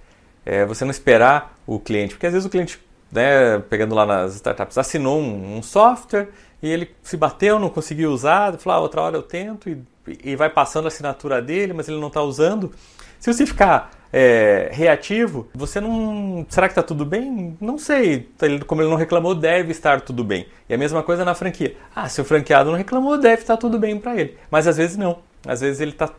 É 0.44 0.66
você 0.66 0.84
não 0.86 0.92
esperar 0.92 1.56
o 1.68 1.80
cliente, 1.80 2.16
porque 2.16 2.26
às 2.26 2.34
vezes 2.34 2.48
o 2.48 2.50
cliente, 2.50 2.84
né, 3.12 3.60
pegando 3.70 3.94
lá 3.94 4.08
nas 4.08 4.34
startups, 4.34 4.80
assinou 4.80 5.22
um, 5.22 5.58
um 5.58 5.62
software 5.62 6.30
e 6.64 6.68
ele 6.68 6.96
se 7.04 7.16
bateu, 7.16 7.60
não 7.60 7.70
conseguiu 7.70 8.12
usar, 8.12 8.58
falou, 8.58 8.80
ah, 8.80 8.82
outra 8.82 9.02
hora 9.04 9.18
eu 9.18 9.24
tento 9.24 9.70
e, 9.70 9.84
e 10.24 10.36
vai 10.36 10.50
passando 10.50 10.86
a 10.86 10.88
assinatura 10.88 11.40
dele, 11.44 11.74
mas 11.74 11.88
ele 11.88 12.00
não 12.00 12.08
está 12.08 12.24
usando. 12.24 12.74
Se 13.20 13.32
você 13.32 13.46
ficar 13.46 14.03
é, 14.16 14.70
reativo, 14.72 15.50
você 15.56 15.82
não. 15.82 16.46
Será 16.48 16.68
que 16.68 16.74
está 16.74 16.84
tudo 16.84 17.04
bem? 17.04 17.58
Não 17.60 17.80
sei. 17.80 18.30
Como 18.68 18.80
ele 18.80 18.90
não 18.92 18.96
reclamou, 18.96 19.34
deve 19.34 19.72
estar 19.72 20.02
tudo 20.02 20.24
bem. 20.24 20.46
E 20.70 20.74
a 20.76 20.78
mesma 20.78 21.02
coisa 21.02 21.26
na 21.26 21.34
franquia. 21.34 21.76
Ah, 21.96 22.08
se 22.08 22.22
o 22.22 22.24
franqueado 22.24 22.70
não 22.70 22.78
reclamou, 22.78 23.18
deve 23.18 23.42
estar 23.42 23.58
tudo 23.58 23.80
bem 23.80 24.00
para 24.00 24.16
ele. 24.16 24.38
Mas 24.52 24.68
às 24.68 24.78
vezes 24.78 24.96
não. 24.98 25.18
Às 25.48 25.62
vezes 25.62 25.82
ele 25.82 25.92
está 25.92 26.12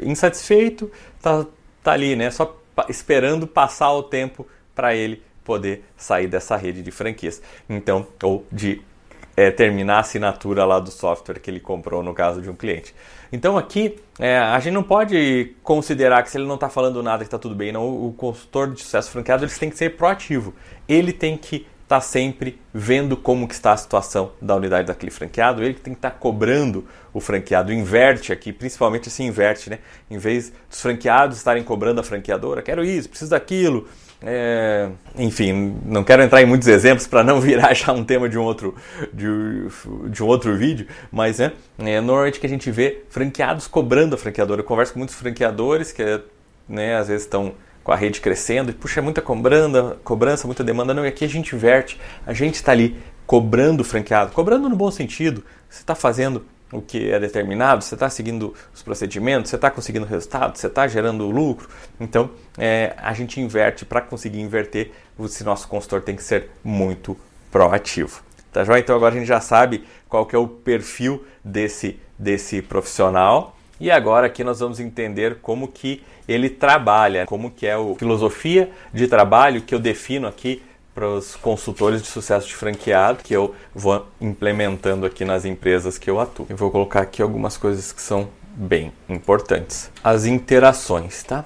insatisfeito, 0.00 0.90
está 1.16 1.44
tá 1.82 1.92
ali, 1.92 2.14
né? 2.14 2.30
Só 2.30 2.56
esperando 2.88 3.48
passar 3.48 3.92
o 3.92 4.04
tempo 4.04 4.46
para 4.72 4.94
ele 4.94 5.20
poder 5.42 5.84
sair 5.96 6.28
dessa 6.28 6.56
rede 6.56 6.82
de 6.82 6.92
franquias. 6.92 7.42
Então, 7.68 8.06
ou 8.22 8.46
de 8.50 8.80
é, 9.36 9.50
terminar 9.50 9.96
a 9.96 10.00
assinatura 10.00 10.64
lá 10.64 10.78
do 10.78 10.90
software 10.90 11.40
que 11.40 11.50
ele 11.50 11.60
comprou 11.60 12.00
no 12.00 12.14
caso 12.14 12.40
de 12.40 12.48
um 12.48 12.54
cliente. 12.54 12.94
Então 13.34 13.58
aqui 13.58 13.96
é, 14.16 14.38
a 14.38 14.60
gente 14.60 14.74
não 14.74 14.82
pode 14.84 15.56
considerar 15.60 16.22
que 16.22 16.30
se 16.30 16.38
ele 16.38 16.46
não 16.46 16.54
está 16.54 16.68
falando 16.68 17.02
nada 17.02 17.18
que 17.18 17.26
está 17.26 17.36
tudo 17.36 17.52
bem. 17.52 17.72
Não, 17.72 17.84
o 17.84 18.12
consultor 18.12 18.70
de 18.70 18.80
sucesso 18.80 19.10
franqueado 19.10 19.44
ele 19.44 19.50
tem 19.50 19.68
que 19.68 19.76
ser 19.76 19.96
proativo. 19.96 20.54
Ele 20.88 21.12
tem 21.12 21.36
que 21.36 21.66
estar 21.82 21.96
tá 21.96 22.00
sempre 22.00 22.60
vendo 22.72 23.16
como 23.16 23.48
que 23.48 23.54
está 23.54 23.72
a 23.72 23.76
situação 23.76 24.30
da 24.40 24.54
unidade 24.54 24.86
daquele 24.86 25.10
franqueado. 25.10 25.64
Ele 25.64 25.74
tem 25.74 25.94
que 25.94 25.98
estar 25.98 26.12
tá 26.12 26.16
cobrando 26.16 26.86
o 27.12 27.18
franqueado. 27.18 27.72
Inverte 27.72 28.32
aqui, 28.32 28.52
principalmente 28.52 29.10
se 29.10 29.24
inverte, 29.24 29.68
né? 29.68 29.80
Em 30.08 30.16
vez 30.16 30.52
dos 30.70 30.80
franqueados 30.80 31.36
estarem 31.36 31.64
cobrando 31.64 32.00
a 32.00 32.04
franqueadora, 32.04 32.62
quero 32.62 32.84
isso, 32.84 33.08
preciso 33.08 33.32
daquilo 33.32 33.88
é, 34.26 34.88
enfim, 35.18 35.76
não 35.84 36.02
quero 36.02 36.22
entrar 36.22 36.40
em 36.40 36.46
muitos 36.46 36.66
exemplos 36.66 37.06
para 37.06 37.22
não 37.22 37.40
virar 37.40 37.74
já 37.74 37.92
um 37.92 38.02
tema 38.02 38.28
de 38.28 38.38
um 38.38 38.42
outro, 38.42 38.74
de, 39.12 39.26
de 40.08 40.22
um 40.22 40.26
outro 40.26 40.56
vídeo, 40.56 40.86
mas 41.12 41.38
né, 41.38 41.52
é 41.78 42.00
normalmente 42.00 42.40
que 42.40 42.46
a 42.46 42.48
gente 42.48 42.70
vê 42.70 43.02
franqueados 43.10 43.66
cobrando 43.66 44.14
a 44.14 44.18
franqueadora. 44.18 44.62
Eu 44.62 44.64
converso 44.64 44.94
com 44.94 44.98
muitos 44.98 45.14
franqueadores 45.14 45.92
que 45.92 46.22
né, 46.66 46.96
às 46.96 47.08
vezes 47.08 47.24
estão 47.24 47.54
com 47.82 47.92
a 47.92 47.96
rede 47.96 48.20
crescendo 48.20 48.70
e 48.70 48.74
puxa, 48.74 49.00
é 49.00 49.02
muita 49.02 49.20
cobrança, 49.20 49.98
cobrança, 50.02 50.46
muita 50.46 50.64
demanda. 50.64 50.94
Não, 50.94 51.04
e 51.04 51.08
aqui 51.08 51.24
a 51.24 51.28
gente 51.28 51.54
inverte, 51.54 52.00
a 52.26 52.32
gente 52.32 52.54
está 52.54 52.72
ali 52.72 52.96
cobrando 53.26 53.82
o 53.82 53.84
franqueado, 53.84 54.32
cobrando 54.32 54.70
no 54.70 54.76
bom 54.76 54.90
sentido. 54.90 55.44
Você 55.68 55.80
está 55.80 55.94
fazendo 55.94 56.46
o 56.74 56.82
que 56.82 57.10
é 57.10 57.18
determinado, 57.18 57.82
você 57.82 57.94
está 57.94 58.10
seguindo 58.10 58.52
os 58.74 58.82
procedimentos, 58.82 59.50
você 59.50 59.56
está 59.56 59.70
conseguindo 59.70 60.04
resultado, 60.04 60.56
você 60.56 60.66
está 60.66 60.86
gerando 60.88 61.30
lucro. 61.30 61.68
Então, 62.00 62.30
é, 62.58 62.94
a 62.98 63.12
gente 63.12 63.40
inverte 63.40 63.84
para 63.84 64.00
conseguir 64.00 64.40
inverter, 64.40 64.90
esse 65.20 65.44
nosso 65.44 65.68
consultor 65.68 66.02
tem 66.02 66.16
que 66.16 66.22
ser 66.22 66.50
muito 66.62 67.16
proativo. 67.50 68.22
Tá 68.52 68.64
joia? 68.64 68.78
Então 68.78 68.94
agora 68.94 69.14
a 69.14 69.18
gente 69.18 69.26
já 69.26 69.40
sabe 69.40 69.84
qual 70.08 70.24
que 70.26 70.36
é 70.36 70.38
o 70.38 70.46
perfil 70.46 71.24
desse, 71.44 71.98
desse 72.18 72.62
profissional. 72.62 73.56
E 73.80 73.90
agora 73.90 74.28
aqui 74.28 74.44
nós 74.44 74.60
vamos 74.60 74.78
entender 74.78 75.38
como 75.42 75.66
que 75.66 76.02
ele 76.28 76.48
trabalha, 76.48 77.26
como 77.26 77.50
que 77.50 77.66
é 77.66 77.74
a 77.74 77.94
filosofia 77.98 78.70
de 78.92 79.08
trabalho 79.08 79.60
que 79.60 79.74
eu 79.74 79.80
defino 79.80 80.28
aqui 80.28 80.62
para 80.94 81.08
os 81.08 81.34
consultores 81.34 82.00
de 82.00 82.08
sucesso 82.08 82.46
de 82.46 82.54
franqueado 82.54 83.22
que 83.22 83.34
eu 83.34 83.54
vou 83.74 84.06
implementando 84.20 85.04
aqui 85.04 85.24
nas 85.24 85.44
empresas 85.44 85.98
que 85.98 86.08
eu 86.08 86.20
atuo. 86.20 86.46
Eu 86.48 86.56
vou 86.56 86.70
colocar 86.70 87.00
aqui 87.00 87.20
algumas 87.20 87.56
coisas 87.56 87.90
que 87.92 88.00
são 88.00 88.28
bem 88.54 88.92
importantes. 89.08 89.90
As 90.02 90.24
interações, 90.24 91.22
tá? 91.24 91.44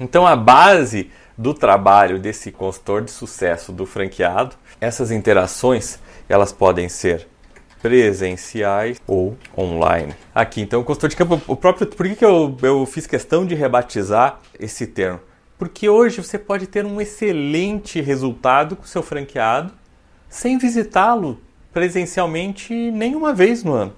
Então 0.00 0.26
a 0.26 0.34
base 0.34 1.10
do 1.36 1.52
trabalho 1.52 2.18
desse 2.18 2.50
consultor 2.50 3.02
de 3.02 3.10
sucesso 3.10 3.70
do 3.70 3.84
franqueado, 3.84 4.56
essas 4.80 5.10
interações, 5.10 5.98
elas 6.28 6.52
podem 6.52 6.88
ser 6.88 7.28
presenciais 7.82 9.00
ou 9.06 9.36
online. 9.56 10.14
Aqui, 10.34 10.62
então, 10.62 10.80
o 10.80 10.84
consultor 10.84 11.10
de 11.10 11.16
campo, 11.16 11.40
o 11.46 11.54
próprio, 11.54 11.86
por 11.86 12.08
que, 12.08 12.16
que 12.16 12.24
eu, 12.24 12.56
eu 12.62 12.86
fiz 12.86 13.06
questão 13.06 13.46
de 13.46 13.54
rebatizar 13.54 14.40
esse 14.58 14.86
termo? 14.86 15.20
Porque 15.58 15.88
hoje 15.88 16.22
você 16.22 16.38
pode 16.38 16.66
ter 16.66 16.84
um 16.84 17.00
excelente 17.00 18.00
resultado 18.00 18.76
com 18.76 18.84
seu 18.84 19.02
franqueado 19.02 19.72
sem 20.28 20.58
visitá-lo 20.58 21.40
presencialmente 21.72 22.72
nenhuma 22.90 23.32
vez 23.32 23.62
no 23.62 23.72
ano. 23.72 23.92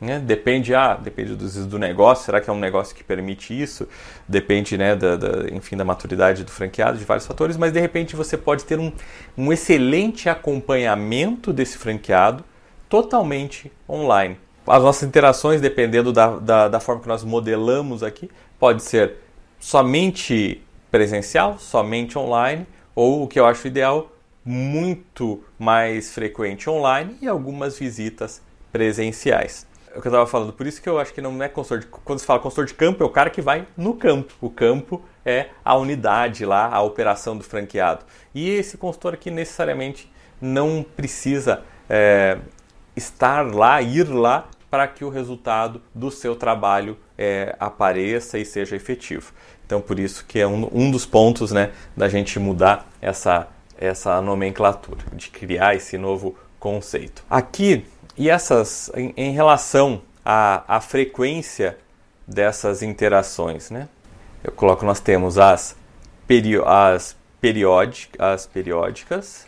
Né? 0.00 0.18
Depende, 0.18 0.74
ah, 0.74 0.94
depende 0.94 1.34
do, 1.34 1.66
do, 1.66 1.78
negócio, 1.78 2.26
será 2.26 2.40
que 2.40 2.50
é 2.50 2.52
um 2.52 2.58
negócio 2.58 2.94
que 2.94 3.02
permite 3.02 3.58
isso? 3.58 3.88
Depende, 4.28 4.76
né, 4.76 4.94
da, 4.94 5.16
da, 5.16 5.48
enfim, 5.50 5.76
da 5.76 5.84
maturidade 5.84 6.44
do 6.44 6.50
franqueado, 6.50 6.98
de 6.98 7.04
vários 7.04 7.26
fatores, 7.26 7.56
mas 7.56 7.72
de 7.72 7.80
repente 7.80 8.14
você 8.14 8.36
pode 8.36 8.64
ter 8.64 8.78
um, 8.78 8.92
um 9.36 9.50
excelente 9.50 10.28
acompanhamento 10.28 11.52
desse 11.52 11.78
franqueado 11.78 12.44
totalmente 12.88 13.72
online. 13.88 14.36
As 14.66 14.82
nossas 14.82 15.08
interações, 15.08 15.60
dependendo 15.60 16.12
da, 16.12 16.38
da, 16.38 16.68
da 16.68 16.80
forma 16.80 17.00
que 17.00 17.08
nós 17.08 17.24
modelamos 17.24 18.02
aqui, 18.02 18.30
pode 18.58 18.82
ser 18.82 19.14
somente 19.58 20.62
presencial, 20.96 21.58
somente 21.58 22.18
online, 22.18 22.66
ou 22.94 23.22
o 23.22 23.28
que 23.28 23.38
eu 23.38 23.44
acho 23.44 23.66
ideal, 23.66 24.10
muito 24.42 25.44
mais 25.58 26.14
frequente 26.14 26.70
online 26.70 27.18
e 27.20 27.28
algumas 27.28 27.78
visitas 27.78 28.40
presenciais. 28.72 29.66
É 29.94 29.98
o 29.98 30.00
que 30.00 30.08
eu 30.08 30.10
estava 30.10 30.26
falando, 30.26 30.54
por 30.54 30.66
isso 30.66 30.80
que 30.80 30.88
eu 30.88 30.98
acho 30.98 31.12
que 31.12 31.20
não 31.20 31.42
é 31.42 31.50
consultor 31.50 31.80
de, 31.80 31.86
quando 31.86 32.18
se 32.18 32.24
fala 32.24 32.40
consultor 32.40 32.64
de 32.64 32.72
campo, 32.72 33.02
é 33.02 33.06
o 33.06 33.10
cara 33.10 33.28
que 33.28 33.42
vai 33.42 33.66
no 33.76 33.92
campo. 33.92 34.32
O 34.40 34.48
campo 34.48 35.02
é 35.22 35.50
a 35.62 35.76
unidade 35.76 36.46
lá, 36.46 36.66
a 36.72 36.80
operação 36.80 37.36
do 37.36 37.44
franqueado. 37.44 38.06
E 38.34 38.48
esse 38.48 38.78
consultor 38.78 39.12
aqui 39.12 39.30
necessariamente 39.30 40.10
não 40.40 40.82
precisa 40.96 41.62
é, 41.90 42.38
estar 42.96 43.42
lá, 43.54 43.82
ir 43.82 44.08
lá 44.08 44.48
para 44.70 44.88
que 44.88 45.04
o 45.04 45.10
resultado 45.10 45.82
do 45.94 46.10
seu 46.10 46.34
trabalho 46.34 46.96
é, 47.18 47.54
apareça 47.60 48.38
e 48.38 48.46
seja 48.46 48.76
efetivo. 48.76 49.32
Então, 49.66 49.80
por 49.80 49.98
isso 49.98 50.24
que 50.24 50.38
é 50.38 50.46
um, 50.46 50.68
um 50.72 50.90
dos 50.90 51.04
pontos 51.04 51.50
né, 51.50 51.72
da 51.96 52.08
gente 52.08 52.38
mudar 52.38 52.88
essa, 53.02 53.48
essa 53.76 54.20
nomenclatura, 54.20 55.04
de 55.12 55.28
criar 55.28 55.74
esse 55.74 55.98
novo 55.98 56.36
conceito. 56.60 57.24
Aqui, 57.28 57.84
e 58.16 58.30
essas, 58.30 58.90
em, 58.94 59.12
em 59.16 59.32
relação 59.32 60.02
à, 60.24 60.76
à 60.76 60.80
frequência 60.80 61.76
dessas 62.26 62.82
interações, 62.82 63.70
né? 63.70 63.88
Eu 64.42 64.52
coloco, 64.52 64.84
nós 64.84 65.00
temos 65.00 65.36
as, 65.36 65.76
perio, 66.28 66.64
as, 66.64 67.16
periódica, 67.40 68.24
as 68.24 68.46
periódicas 68.46 69.46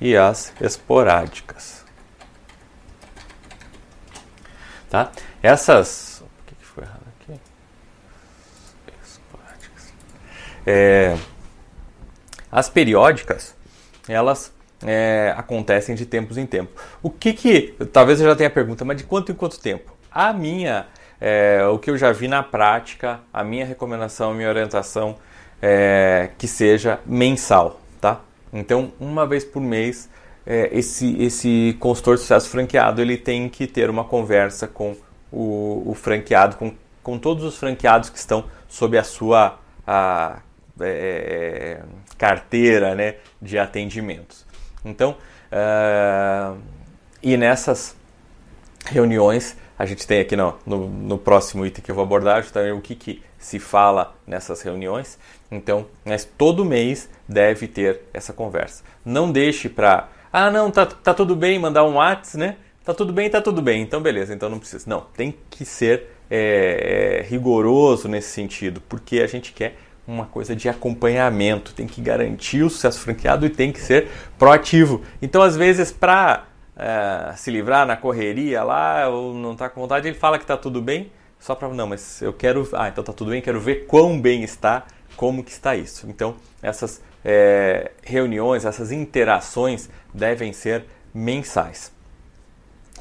e 0.00 0.16
as 0.16 0.52
esporádicas. 0.60 1.84
Tá? 4.90 5.10
Essas 5.40 6.11
É, 10.66 11.16
as 12.50 12.68
periódicas, 12.68 13.54
elas 14.08 14.52
é, 14.84 15.34
acontecem 15.36 15.94
de 15.94 16.06
tempos 16.06 16.36
em 16.36 16.46
tempo. 16.46 16.70
O 17.02 17.10
que 17.10 17.32
que, 17.32 17.74
talvez 17.92 18.20
eu 18.20 18.28
já 18.28 18.36
tenha 18.36 18.48
a 18.48 18.52
pergunta, 18.52 18.84
mas 18.84 18.96
de 18.96 19.04
quanto 19.04 19.32
em 19.32 19.34
quanto 19.34 19.58
tempo? 19.60 19.92
A 20.10 20.32
minha, 20.32 20.86
é, 21.20 21.64
o 21.66 21.78
que 21.78 21.90
eu 21.90 21.96
já 21.96 22.12
vi 22.12 22.28
na 22.28 22.42
prática, 22.42 23.20
a 23.32 23.42
minha 23.42 23.64
recomendação, 23.64 24.32
a 24.32 24.34
minha 24.34 24.48
orientação 24.48 25.16
é 25.60 26.30
que 26.36 26.46
seja 26.46 26.98
mensal, 27.06 27.80
tá? 28.00 28.20
Então, 28.52 28.92
uma 29.00 29.26
vez 29.26 29.44
por 29.44 29.60
mês, 29.60 30.10
é, 30.44 30.68
esse, 30.76 31.16
esse 31.22 31.76
consultor 31.78 32.16
de 32.16 32.22
sucesso 32.22 32.50
franqueado, 32.50 33.00
ele 33.00 33.16
tem 33.16 33.48
que 33.48 33.66
ter 33.66 33.88
uma 33.88 34.04
conversa 34.04 34.66
com 34.66 34.96
o, 35.30 35.82
o 35.86 35.94
franqueado, 35.94 36.56
com, 36.56 36.74
com 37.02 37.18
todos 37.18 37.44
os 37.44 37.56
franqueados 37.56 38.10
que 38.10 38.18
estão 38.18 38.44
sob 38.68 38.98
a 38.98 39.04
sua 39.04 39.58
a, 39.86 40.40
é, 40.86 40.90
é, 40.90 41.82
carteira 42.18 42.94
né, 42.94 43.16
de 43.40 43.58
atendimentos. 43.58 44.46
Então, 44.84 45.16
uh, 45.52 46.58
e 47.22 47.36
nessas 47.36 47.96
reuniões, 48.86 49.56
a 49.78 49.86
gente 49.86 50.06
tem 50.06 50.20
aqui 50.20 50.36
no, 50.36 50.54
no, 50.66 50.88
no, 50.88 51.18
próximo 51.18 51.64
item 51.64 51.82
que 51.82 51.90
eu 51.90 51.94
vou 51.94 52.04
abordar 52.04 52.42
justamente 52.42 52.72
o 52.72 52.80
que, 52.80 52.94
que 52.94 53.22
se 53.38 53.58
fala 53.58 54.14
nessas 54.26 54.62
reuniões. 54.62 55.18
Então, 55.50 55.86
mas 56.04 56.24
todo 56.24 56.64
mês 56.64 57.08
deve 57.28 57.68
ter 57.68 58.02
essa 58.12 58.32
conversa. 58.32 58.82
Não 59.04 59.30
deixe 59.30 59.68
para, 59.68 60.08
ah, 60.32 60.50
não, 60.50 60.70
tá, 60.70 60.86
tá 60.86 61.14
tudo 61.14 61.36
bem, 61.36 61.58
mandar 61.58 61.84
um 61.84 61.94
WhatsApp, 61.94 62.38
né? 62.38 62.56
Tá 62.84 62.92
tudo 62.92 63.12
bem, 63.12 63.30
tá 63.30 63.40
tudo 63.40 63.62
bem, 63.62 63.80
então 63.80 64.02
beleza, 64.02 64.34
então 64.34 64.48
não 64.48 64.58
precisa. 64.58 64.84
Não, 64.88 65.02
tem 65.16 65.36
que 65.48 65.64
ser 65.64 66.08
é, 66.28 67.24
rigoroso 67.28 68.08
nesse 68.08 68.30
sentido, 68.30 68.80
porque 68.88 69.20
a 69.20 69.26
gente 69.26 69.52
quer 69.52 69.76
uma 70.06 70.26
coisa 70.26 70.54
de 70.56 70.68
acompanhamento, 70.68 71.72
tem 71.72 71.86
que 71.86 72.00
garantir 72.00 72.62
o 72.62 72.70
sucesso 72.70 73.00
franqueado 73.00 73.46
e 73.46 73.50
tem 73.50 73.72
que 73.72 73.80
ser 73.80 74.08
proativo. 74.38 75.02
Então, 75.20 75.42
às 75.42 75.56
vezes, 75.56 75.92
para 75.92 76.44
é, 76.76 77.32
se 77.36 77.50
livrar 77.50 77.86
na 77.86 77.96
correria 77.96 78.62
lá, 78.62 79.08
ou 79.08 79.34
não 79.34 79.52
está 79.52 79.68
com 79.68 79.80
vontade, 79.80 80.08
ele 80.08 80.16
fala 80.16 80.38
que 80.38 80.44
está 80.44 80.56
tudo 80.56 80.82
bem, 80.82 81.10
só 81.38 81.54
para 81.54 81.68
não, 81.68 81.86
mas 81.86 82.20
eu 82.22 82.32
quero, 82.32 82.68
ah, 82.72 82.88
então 82.88 83.02
está 83.02 83.12
tudo 83.12 83.30
bem, 83.30 83.40
quero 83.40 83.60
ver 83.60 83.86
quão 83.86 84.20
bem 84.20 84.42
está, 84.42 84.84
como 85.16 85.42
que 85.42 85.50
está 85.50 85.76
isso. 85.76 86.06
Então, 86.08 86.36
essas 86.60 87.02
é, 87.24 87.92
reuniões, 88.02 88.64
essas 88.64 88.90
interações 88.90 89.88
devem 90.12 90.52
ser 90.52 90.84
mensais. 91.14 91.92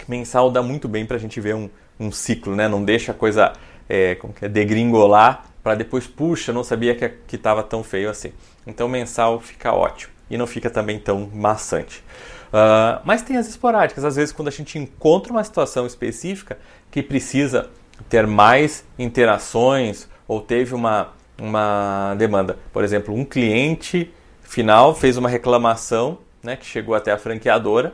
Mensal 0.07 0.49
dá 0.51 0.61
muito 0.61 0.87
bem 0.87 1.05
para 1.05 1.17
a 1.17 1.19
gente 1.19 1.39
ver 1.39 1.55
um, 1.55 1.69
um 1.99 2.11
ciclo, 2.11 2.55
né? 2.55 2.67
Não 2.67 2.83
deixa 2.83 3.11
a 3.11 3.15
coisa 3.15 3.53
é, 3.87 4.15
como 4.15 4.33
que 4.33 4.45
é, 4.45 4.49
degringolar 4.49 5.50
para 5.63 5.75
depois, 5.75 6.07
puxa, 6.07 6.51
não 6.51 6.63
sabia 6.63 6.95
que 6.95 7.35
estava 7.35 7.63
tão 7.63 7.83
feio 7.83 8.09
assim. 8.09 8.33
Então 8.65 8.87
mensal 8.87 9.39
fica 9.39 9.73
ótimo 9.73 10.11
e 10.29 10.37
não 10.37 10.47
fica 10.47 10.69
também 10.69 10.99
tão 10.99 11.29
maçante. 11.33 12.03
Uh, 12.47 12.99
mas 13.05 13.21
tem 13.21 13.37
as 13.37 13.47
esporádicas, 13.47 14.03
às 14.03 14.15
vezes 14.15 14.33
quando 14.33 14.47
a 14.49 14.51
gente 14.51 14.77
encontra 14.77 15.31
uma 15.31 15.43
situação 15.43 15.85
específica 15.85 16.57
que 16.89 17.01
precisa 17.01 17.69
ter 18.09 18.27
mais 18.27 18.83
interações 18.97 20.07
ou 20.27 20.41
teve 20.41 20.73
uma, 20.73 21.09
uma 21.39 22.15
demanda. 22.17 22.57
Por 22.73 22.83
exemplo, 22.83 23.13
um 23.13 23.23
cliente 23.23 24.11
final 24.41 24.93
fez 24.93 25.15
uma 25.15 25.29
reclamação 25.29 26.17
né, 26.43 26.55
que 26.55 26.65
chegou 26.65 26.95
até 26.95 27.11
a 27.11 27.17
franqueadora 27.17 27.93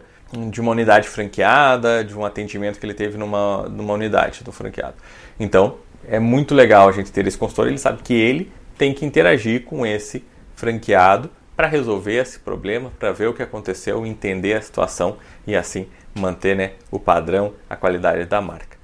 de 0.50 0.60
uma 0.60 0.72
unidade 0.72 1.08
franqueada, 1.08 2.04
de 2.04 2.18
um 2.18 2.26
atendimento 2.26 2.80
que 2.80 2.86
ele 2.86 2.94
teve 2.94 3.18
numa, 3.18 3.64
numa 3.70 3.94
unidade 3.94 4.44
do 4.44 4.52
franqueado. 4.52 4.96
Então, 5.40 5.78
é 6.08 6.20
muito 6.20 6.54
legal 6.54 6.90
a 6.90 6.92
gente 6.92 7.12
ter 7.12 7.26
esse 7.28 7.38
consultor, 7.38 7.68
ele 7.68 7.78
sabe 7.78 8.02
que 8.04 8.14
ele 8.14 8.52
tem 8.78 8.94
que 8.94 9.06
interagir 9.06 9.64
com 9.64 9.86
esse 9.86 10.24
franqueado 10.56 11.30
para 11.56 11.68
resolver 11.68 12.16
esse 12.16 12.40
problema, 12.40 12.92
para 13.00 13.12
ver 13.12 13.28
o 13.28 13.34
que 13.34 13.42
aconteceu, 13.42 14.06
entender 14.06 14.54
a 14.54 14.62
situação 14.62 15.18
e 15.46 15.56
assim 15.56 15.88
manter 16.14 16.56
né, 16.56 16.74
o 16.92 17.00
padrão, 17.00 17.54
a 17.70 17.76
qualidade 17.76 18.26
da 18.26 18.42
marca. 18.42 18.78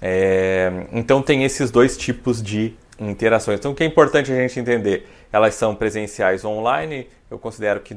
É, 0.00 0.86
então 0.92 1.22
tem 1.22 1.44
esses 1.44 1.70
dois 1.70 1.96
tipos 1.96 2.42
de 2.42 2.74
interações. 3.00 3.58
Então 3.58 3.72
o 3.72 3.74
que 3.74 3.82
é 3.82 3.86
importante 3.86 4.30
a 4.30 4.36
gente 4.36 4.60
entender? 4.60 5.08
Elas 5.32 5.54
são 5.54 5.74
presenciais 5.74 6.44
online, 6.44 7.08
eu 7.30 7.38
considero 7.38 7.80
que 7.80 7.96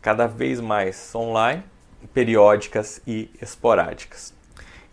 cada 0.00 0.26
vez 0.26 0.60
mais 0.60 1.12
online, 1.14 1.62
periódicas 2.12 3.00
e 3.06 3.30
esporádicas. 3.40 4.34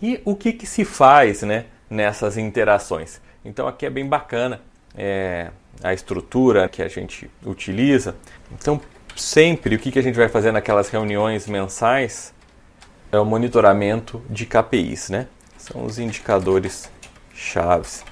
E 0.01 0.21
o 0.23 0.35
que, 0.35 0.53
que 0.53 0.65
se 0.65 0.85
faz 0.85 1.41
né, 1.41 1.65
nessas 1.89 2.37
interações? 2.37 3.21
Então 3.43 3.67
aqui 3.67 3.85
é 3.85 3.89
bem 3.89 4.05
bacana 4.05 4.61
é, 4.95 5.49
a 5.83 5.93
estrutura 5.93 6.67
que 6.67 6.81
a 6.81 6.87
gente 6.87 7.29
utiliza. 7.45 8.15
Então 8.51 8.79
sempre 9.15 9.75
o 9.75 9.79
que, 9.79 9.91
que 9.91 9.99
a 9.99 10.03
gente 10.03 10.15
vai 10.15 10.29
fazer 10.29 10.51
naquelas 10.51 10.89
reuniões 10.89 11.47
mensais 11.47 12.33
é 13.11 13.19
o 13.19 13.25
monitoramento 13.25 14.21
de 14.29 14.45
KPIs, 14.45 15.09
né? 15.09 15.27
São 15.57 15.83
os 15.83 15.99
indicadores 15.99 16.89
chaves. 17.33 18.03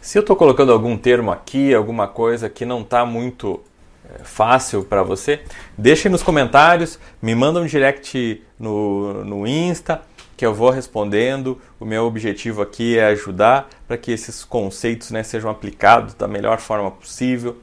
Se 0.00 0.18
eu 0.18 0.20
estou 0.20 0.34
colocando 0.34 0.72
algum 0.72 0.96
termo 0.96 1.30
aqui, 1.30 1.74
alguma 1.74 2.08
coisa 2.08 2.48
que 2.48 2.64
não 2.64 2.80
está 2.80 3.04
muito 3.04 3.60
é, 4.04 4.24
fácil 4.24 4.82
para 4.82 5.02
você, 5.02 5.42
deixe 5.76 6.08
nos 6.08 6.22
comentários, 6.22 6.98
me 7.20 7.34
manda 7.34 7.60
um 7.60 7.66
direct 7.66 8.42
no, 8.58 9.24
no 9.24 9.46
Insta, 9.46 10.02
que 10.40 10.46
eu 10.46 10.54
vou 10.54 10.70
respondendo. 10.70 11.60
O 11.78 11.84
meu 11.84 12.06
objetivo 12.06 12.62
aqui 12.62 12.96
é 12.98 13.08
ajudar 13.08 13.68
para 13.86 13.98
que 13.98 14.10
esses 14.10 14.42
conceitos 14.42 15.10
né, 15.10 15.22
sejam 15.22 15.50
aplicados 15.50 16.14
da 16.14 16.26
melhor 16.26 16.58
forma 16.58 16.90
possível, 16.90 17.58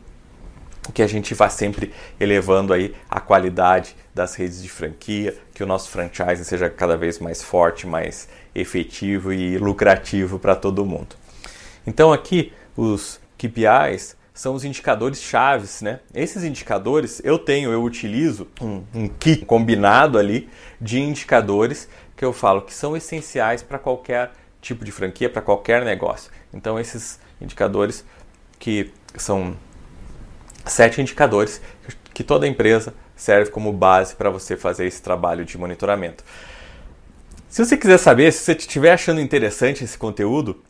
que 0.94 1.02
a 1.02 1.08
gente 1.08 1.34
vá 1.34 1.50
sempre 1.50 1.92
elevando 2.20 2.72
aí 2.72 2.94
a 3.10 3.20
qualidade 3.20 3.96
das 4.14 4.36
redes 4.36 4.62
de 4.62 4.70
franquia, 4.70 5.36
que 5.56 5.64
o 5.64 5.66
nosso 5.66 5.90
franchise 5.90 6.46
seja 6.46 6.70
cada 6.70 6.96
vez 6.96 7.18
mais 7.18 7.42
forte, 7.42 7.88
mais 7.88 8.30
efetivo 8.54 9.34
e 9.34 9.58
lucrativo 9.58 10.38
para 10.38 10.56
todo 10.56 10.86
mundo. 10.86 11.16
Então 11.88 12.14
aqui 12.14 12.54
os 12.76 13.20
KPIs 13.40 14.16
são 14.38 14.54
os 14.54 14.64
indicadores 14.64 15.20
chaves, 15.20 15.82
né? 15.82 16.00
Esses 16.14 16.44
indicadores 16.44 17.20
eu 17.24 17.40
tenho, 17.40 17.72
eu 17.72 17.82
utilizo 17.82 18.48
um, 18.62 18.84
um 18.94 19.08
kit 19.08 19.44
combinado 19.44 20.20
ali 20.20 20.48
de 20.80 21.00
indicadores 21.00 21.90
que 22.16 22.24
eu 22.24 22.32
falo 22.32 22.62
que 22.62 22.72
são 22.72 22.96
essenciais 22.96 23.64
para 23.64 23.80
qualquer 23.80 24.32
tipo 24.62 24.86
de 24.86 24.92
franquia, 24.92 25.28
para 25.28 25.42
qualquer 25.42 25.84
negócio. 25.84 26.32
Então 26.54 26.80
esses 26.80 27.20
indicadores 27.42 28.06
que 28.60 28.94
são 29.16 29.58
sete 30.68 31.02
indicadores 31.02 31.60
que 32.14 32.24
toda 32.24 32.48
empresa 32.48 32.94
serve 33.16 33.50
como 33.50 33.74
base 33.74 34.16
para 34.16 34.30
você 34.30 34.56
fazer 34.56 34.86
esse 34.86 35.02
trabalho 35.02 35.46
de 35.46 35.58
monitoramento. 35.58 36.24
Se 37.50 37.66
você 37.66 37.76
quiser 37.76 37.98
saber, 37.98 38.32
se 38.32 38.44
você 38.44 38.52
estiver 38.52 38.92
achando 38.92 39.20
interessante 39.20 39.84
esse 39.84 39.98
conteúdo, 39.98 40.62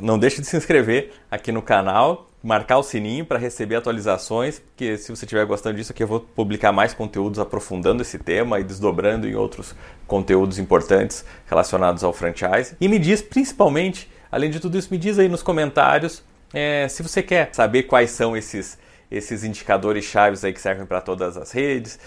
não 0.00 0.18
deixe 0.18 0.40
de 0.40 0.46
se 0.46 0.56
inscrever 0.56 1.12
aqui 1.30 1.52
no 1.52 1.60
canal, 1.60 2.31
marcar 2.42 2.78
o 2.78 2.82
sininho 2.82 3.24
para 3.24 3.38
receber 3.38 3.76
atualizações, 3.76 4.58
porque 4.58 4.96
se 4.96 5.14
você 5.14 5.24
estiver 5.24 5.44
gostando 5.46 5.76
disso 5.76 5.92
aqui 5.92 6.02
eu 6.02 6.08
vou 6.08 6.20
publicar 6.20 6.72
mais 6.72 6.92
conteúdos 6.92 7.38
aprofundando 7.38 8.02
esse 8.02 8.18
tema 8.18 8.58
e 8.58 8.64
desdobrando 8.64 9.28
em 9.28 9.34
outros 9.34 9.74
conteúdos 10.06 10.58
importantes 10.58 11.24
relacionados 11.46 12.02
ao 12.02 12.12
franchise. 12.12 12.76
E 12.80 12.88
me 12.88 12.98
diz 12.98 13.22
principalmente, 13.22 14.10
além 14.30 14.50
de 14.50 14.58
tudo 14.58 14.76
isso, 14.76 14.88
me 14.90 14.98
diz 14.98 15.18
aí 15.18 15.28
nos 15.28 15.42
comentários 15.42 16.24
é, 16.52 16.86
se 16.88 17.02
você 17.02 17.22
quer 17.22 17.50
saber 17.52 17.84
quais 17.84 18.10
são 18.10 18.36
esses, 18.36 18.78
esses 19.10 19.44
indicadores 19.44 20.04
chaves 20.04 20.44
aí 20.44 20.52
que 20.52 20.60
servem 20.60 20.84
para 20.84 21.00
todas 21.00 21.36
as 21.36 21.50
redes, 21.52 21.98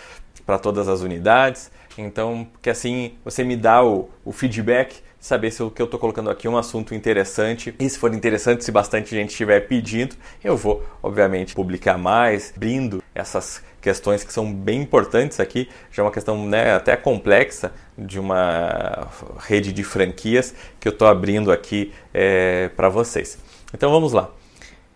para 0.46 0.60
todas 0.60 0.88
as 0.88 1.02
unidades. 1.02 1.72
Então, 1.98 2.48
que 2.62 2.70
assim 2.70 3.18
você 3.24 3.44
me 3.44 3.56
dá 3.56 3.84
o, 3.84 4.10
o 4.24 4.32
feedback, 4.32 5.02
saber 5.26 5.50
se 5.50 5.64
o 5.64 5.72
que 5.72 5.82
eu 5.82 5.86
estou 5.86 6.00
colocando 6.00 6.30
aqui 6.30 6.46
é 6.46 6.50
um 6.50 6.58
assunto 6.58 6.94
interessante. 6.94 7.74
E 7.80 7.90
se 7.90 7.98
for 7.98 8.14
interessante, 8.14 8.64
se 8.64 8.72
bastante 8.72 9.10
gente 9.10 9.32
estiver 9.32 9.62
pedindo, 9.62 10.16
eu 10.44 10.56
vou, 10.56 10.84
obviamente, 11.02 11.56
publicar 11.56 11.98
mais, 11.98 12.54
abrindo 12.56 13.04
essas 13.16 13.64
questões 13.82 14.24
que 14.24 14.32
são 14.32 14.54
bem 14.54 14.84
importantes 14.84 15.40
aqui. 15.40 15.68
Já 15.92 16.04
é 16.04 16.06
uma 16.06 16.12
questão 16.12 16.46
né, 16.48 16.76
até 16.76 16.96
complexa 16.96 17.74
de 17.98 18.20
uma 18.20 19.10
rede 19.40 19.74
de 19.74 19.84
franquias 19.84 20.54
que 20.80 20.88
eu 20.88 20.92
estou 20.92 21.08
abrindo 21.08 21.52
aqui 21.52 21.92
é, 22.14 22.70
para 22.76 22.88
vocês. 22.88 23.40
Então 23.74 23.90
vamos 23.90 24.14
lá. 24.14 24.30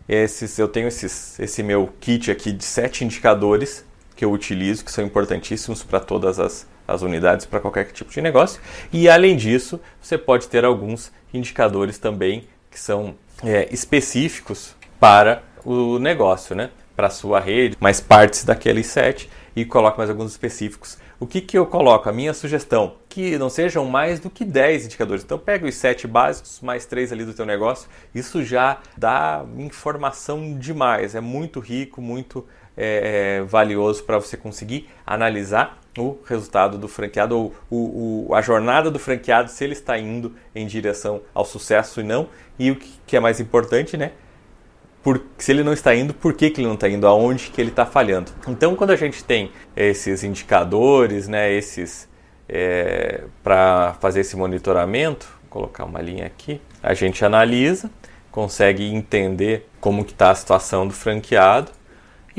Esses, 0.07 0.59
eu 0.59 0.67
tenho 0.67 0.87
esses, 0.87 1.39
esse 1.39 1.63
meu 1.63 1.89
kit 1.99 2.29
aqui 2.29 2.51
de 2.51 2.63
sete 2.63 3.03
indicadores 3.03 3.83
que 4.15 4.23
eu 4.23 4.31
utilizo, 4.31 4.85
que 4.85 4.91
são 4.91 5.03
importantíssimos 5.03 5.81
para 5.81 5.99
todas 5.99 6.39
as, 6.39 6.67
as 6.91 7.01
unidades, 7.01 7.45
para 7.45 7.59
qualquer 7.59 7.91
tipo 7.91 8.11
de 8.11 8.21
negócio. 8.21 8.61
E 8.91 9.09
além 9.09 9.35
disso, 9.35 9.79
você 10.01 10.17
pode 10.17 10.47
ter 10.47 10.65
alguns 10.65 11.11
indicadores 11.33 11.97
também 11.97 12.47
que 12.69 12.79
são 12.79 13.15
é, 13.43 13.67
específicos 13.71 14.75
para 14.99 15.43
o 15.63 15.99
negócio, 15.99 16.55
né? 16.55 16.69
para 16.99 17.07
a 17.07 17.09
sua 17.09 17.39
rede, 17.39 17.77
mais 17.79 18.01
partes 18.01 18.43
daqueles 18.43 18.87
sete 18.87 19.29
e 19.55 19.63
coloco 19.63 19.97
mais 19.97 20.09
alguns 20.09 20.31
específicos. 20.31 20.97
O 21.17 21.25
que, 21.25 21.39
que 21.39 21.57
eu 21.57 21.65
coloco? 21.65 22.09
A 22.09 22.11
minha 22.11 22.33
sugestão, 22.33 22.95
que 23.07 23.37
não 23.37 23.49
sejam 23.49 23.85
mais 23.85 24.19
do 24.19 24.29
que 24.29 24.43
10 24.43 24.85
indicadores. 24.85 25.23
Então 25.23 25.39
pega 25.39 25.65
os 25.65 25.75
7 25.75 26.07
básicos, 26.07 26.59
mais 26.61 26.85
3 26.85 27.13
ali 27.13 27.23
do 27.23 27.33
teu 27.33 27.45
negócio. 27.45 27.89
Isso 28.13 28.43
já 28.43 28.79
dá 28.97 29.45
informação 29.57 30.57
demais. 30.57 31.15
É 31.15 31.21
muito 31.21 31.61
rico, 31.61 32.01
muito 32.01 32.45
é, 32.79 33.39
é 33.39 33.43
valioso 33.43 34.03
para 34.03 34.17
você 34.17 34.37
conseguir 34.37 34.89
analisar 35.05 35.79
o 35.97 36.17
resultado 36.25 36.77
do 36.77 36.87
franqueado 36.87 37.37
ou 37.37 37.55
o, 37.69 38.27
o, 38.29 38.35
a 38.35 38.41
jornada 38.41 38.89
do 38.89 38.97
franqueado, 38.97 39.51
se 39.51 39.63
ele 39.63 39.73
está 39.73 39.97
indo 39.97 40.33
em 40.55 40.65
direção 40.65 41.21
ao 41.33 41.43
sucesso 41.43 41.99
e 41.99 42.03
não. 42.03 42.29
E 42.57 42.71
o 42.71 42.75
que, 42.75 43.17
é 43.17 43.19
mais 43.19 43.39
importante, 43.39 43.97
né? 43.97 44.11
por, 45.03 45.21
se 45.37 45.51
ele 45.51 45.63
não 45.63 45.73
está 45.73 45.95
indo, 45.95 46.13
por 46.13 46.33
que, 46.33 46.49
que 46.49 46.61
ele 46.61 46.67
não 46.67 46.75
está 46.75 46.89
indo, 46.89 47.07
aonde 47.07 47.49
que 47.49 47.59
ele 47.59 47.69
está 47.69 47.85
falhando. 47.85 48.31
Então, 48.47 48.75
quando 48.75 48.91
a 48.91 48.95
gente 48.95 49.23
tem 49.23 49.51
esses 49.75 50.23
indicadores, 50.23 51.27
né, 51.27 51.51
esses 51.51 52.07
é, 52.47 53.23
para 53.43 53.95
fazer 53.99 54.21
esse 54.21 54.35
monitoramento, 54.35 55.27
vou 55.43 55.49
colocar 55.49 55.85
uma 55.85 56.01
linha 56.01 56.25
aqui, 56.25 56.61
a 56.81 56.93
gente 56.93 57.23
analisa, 57.23 57.89
consegue 58.31 58.85
entender 58.93 59.67
como 59.79 60.01
está 60.01 60.31
a 60.31 60.35
situação 60.35 60.87
do 60.87 60.93
franqueado 60.93 61.71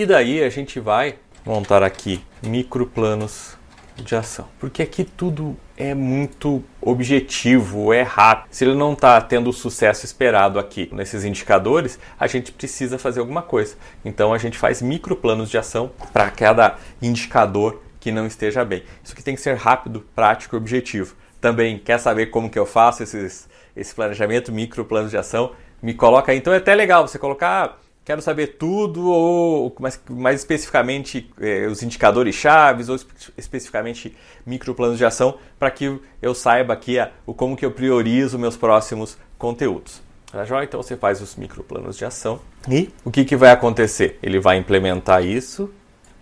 e 0.00 0.06
daí 0.06 0.42
a 0.42 0.48
gente 0.48 0.80
vai 0.80 1.16
montar 1.44 1.82
aqui 1.82 2.24
microplanos 2.42 3.54
de 3.96 4.16
ação. 4.16 4.48
Porque 4.58 4.82
aqui 4.82 5.04
tudo 5.04 5.54
é 5.76 5.94
muito 5.94 6.64
objetivo, 6.80 7.92
é 7.92 8.00
rápido. 8.00 8.48
Se 8.50 8.64
ele 8.64 8.74
não 8.74 8.94
está 8.94 9.20
tendo 9.20 9.50
o 9.50 9.52
sucesso 9.52 10.06
esperado 10.06 10.58
aqui 10.58 10.88
nesses 10.90 11.22
indicadores, 11.22 11.98
a 12.18 12.26
gente 12.26 12.50
precisa 12.50 12.98
fazer 12.98 13.20
alguma 13.20 13.42
coisa. 13.42 13.76
Então 14.02 14.32
a 14.32 14.38
gente 14.38 14.56
faz 14.56 14.80
micro 14.80 15.14
planos 15.14 15.50
de 15.50 15.58
ação 15.58 15.90
para 16.14 16.30
cada 16.30 16.78
indicador 17.02 17.82
que 18.00 18.10
não 18.10 18.26
esteja 18.26 18.64
bem. 18.64 18.82
Isso 19.04 19.12
aqui 19.12 19.22
tem 19.22 19.34
que 19.34 19.42
ser 19.42 19.54
rápido, 19.54 20.02
prático 20.14 20.56
e 20.56 20.58
objetivo. 20.58 21.14
Também 21.42 21.78
quer 21.78 21.98
saber 21.98 22.26
como 22.26 22.48
que 22.48 22.58
eu 22.58 22.64
faço 22.64 23.02
esses, 23.02 23.50
esse 23.76 23.94
planejamento, 23.94 24.50
micro 24.50 24.82
planos 24.82 25.10
de 25.10 25.18
ação? 25.18 25.52
Me 25.82 25.92
coloca 25.92 26.32
aí. 26.32 26.38
Então 26.38 26.54
é 26.54 26.56
até 26.56 26.74
legal 26.74 27.06
você 27.06 27.18
colocar 27.18 27.78
quero 28.04 28.22
saber 28.22 28.58
tudo, 28.58 29.08
ou 29.08 29.74
mais, 29.78 30.00
mais 30.08 30.40
especificamente 30.40 31.30
eh, 31.40 31.66
os 31.66 31.82
indicadores 31.82 32.34
chaves, 32.34 32.88
ou 32.88 32.96
especificamente 33.36 34.16
microplanos 34.44 34.98
de 34.98 35.04
ação, 35.04 35.38
para 35.58 35.70
que 35.70 36.00
eu 36.20 36.34
saiba 36.34 36.72
aqui 36.72 36.98
a, 36.98 37.10
o 37.26 37.34
como 37.34 37.56
que 37.56 37.64
eu 37.64 37.70
priorizo 37.70 38.38
meus 38.38 38.56
próximos 38.56 39.16
conteúdos. 39.38 40.02
Tá 40.32 40.44
joia? 40.44 40.64
Então 40.64 40.80
você 40.80 40.96
faz 40.96 41.20
os 41.20 41.34
microplanos 41.34 41.96
de 41.96 42.04
ação 42.04 42.40
e 42.68 42.90
o 43.04 43.10
que, 43.10 43.24
que 43.24 43.36
vai 43.36 43.50
acontecer? 43.50 44.18
Ele 44.22 44.38
vai 44.38 44.56
implementar 44.58 45.24
isso 45.24 45.70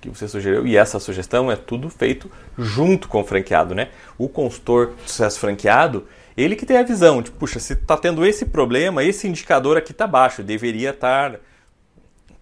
que 0.01 0.09
você 0.09 0.29
sugeriu 0.29 0.67
e 0.67 0.77
essa 0.77 0.99
sugestão 0.99 1.51
é 1.51 1.57
tudo 1.57 1.91
feito 1.91 2.31
junto 2.57 3.09
com 3.09 3.21
o 3.21 3.25
franqueado, 3.25 3.75
né? 3.75 3.89
O 4.17 4.29
consultor 4.29 4.95
de 5.05 5.11
sucesso 5.11 5.41
franqueado, 5.41 6.07
ele 6.37 6.57
que 6.57 6.65
tem 6.65 6.79
a 6.79 6.83
visão 6.83 7.21
de, 7.21 7.31
puxa, 7.31 7.59
se 7.59 7.73
está 7.73 7.97
tendo 7.97 8.25
esse 8.25 8.47
problema, 8.47 9.03
esse 9.03 9.27
indicador 9.27 9.77
aqui 9.77 9.93
está 9.93 10.07
baixo, 10.07 10.43
deveria 10.43 10.91
estar 10.91 11.41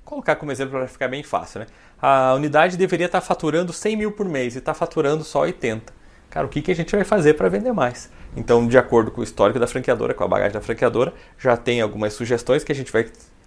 colocar 0.07 0.37
como 0.37 0.51
exemplo 0.51 0.79
para 0.79 0.87
ficar 0.87 1.09
bem 1.09 1.23
fácil, 1.23 1.61
né? 1.61 1.67
A 2.01 2.33
unidade 2.33 2.77
deveria 2.77 3.07
estar 3.07 3.21
faturando 3.21 3.73
100 3.73 3.97
mil 3.97 4.13
por 4.13 4.27
mês 4.27 4.55
e 4.55 4.59
está 4.59 4.73
faturando 4.73 5.23
só 5.25 5.41
80. 5.41 5.93
Cara, 6.31 6.47
o 6.47 6.49
que, 6.49 6.63
que 6.63 6.71
a 6.71 6.75
gente 6.75 6.95
vai 6.95 7.05
fazer 7.05 7.35
para 7.35 7.49
vender 7.49 7.73
mais? 7.73 8.11
Então, 8.37 8.67
de 8.67 8.79
acordo 8.79 9.11
com 9.11 9.21
o 9.21 9.25
histórico 9.25 9.59
da 9.59 9.67
franqueadora, 9.67 10.15
com 10.15 10.23
a 10.23 10.29
bagagem 10.29 10.53
da 10.53 10.61
franqueadora, 10.61 11.13
já 11.39 11.57
tem 11.57 11.81
algumas 11.81 12.13
sugestões 12.13 12.63
que 12.63 12.71
a 12.71 12.75
gente 12.75 12.93
vai 12.93 13.07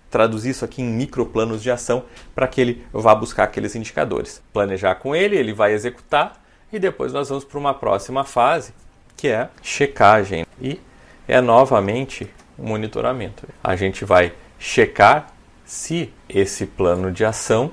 traduzir 0.09 0.49
isso 0.49 0.65
aqui 0.65 0.81
em 0.81 0.85
microplanos 0.85 1.63
de 1.63 1.71
ação 1.71 2.03
para 2.35 2.47
que 2.47 2.59
ele 2.59 2.85
vá 2.91 3.15
buscar 3.15 3.43
aqueles 3.43 3.75
indicadores. 3.75 4.41
Planejar 4.51 4.95
com 4.95 5.15
ele, 5.15 5.37
ele 5.37 5.53
vai 5.53 5.71
executar 5.71 6.43
e 6.73 6.79
depois 6.79 7.13
nós 7.13 7.29
vamos 7.29 7.45
para 7.45 7.59
uma 7.59 7.73
próxima 7.73 8.23
fase, 8.25 8.73
que 9.15 9.27
é 9.27 9.49
checagem. 9.61 10.45
E 10.61 10.79
é 11.27 11.39
novamente 11.39 12.29
um 12.57 12.67
monitoramento. 12.67 13.47
A 13.63 13.75
gente 13.75 14.03
vai 14.03 14.33
checar 14.57 15.31
se 15.69 16.11
esse 16.27 16.65
plano 16.65 17.11
de 17.11 17.23
ação, 17.23 17.71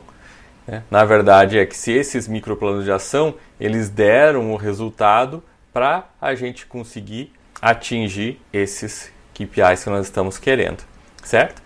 né, 0.66 0.82
na 0.90 1.02
verdade 1.02 1.58
é 1.58 1.64
que 1.64 1.74
se 1.74 1.92
esses 1.92 2.28
microplanos 2.28 2.84
de 2.84 2.92
ação 2.92 3.36
eles 3.58 3.88
deram 3.88 4.52
o 4.52 4.56
resultado 4.56 5.42
para 5.72 6.06
a 6.20 6.34
gente 6.34 6.66
conseguir 6.66 7.32
atingir 7.60 8.38
esses 8.52 9.10
KPIs 9.32 9.84
que 9.84 9.88
nós 9.88 10.04
estamos 10.04 10.36
querendo, 10.36 10.84
certo? 11.24 11.62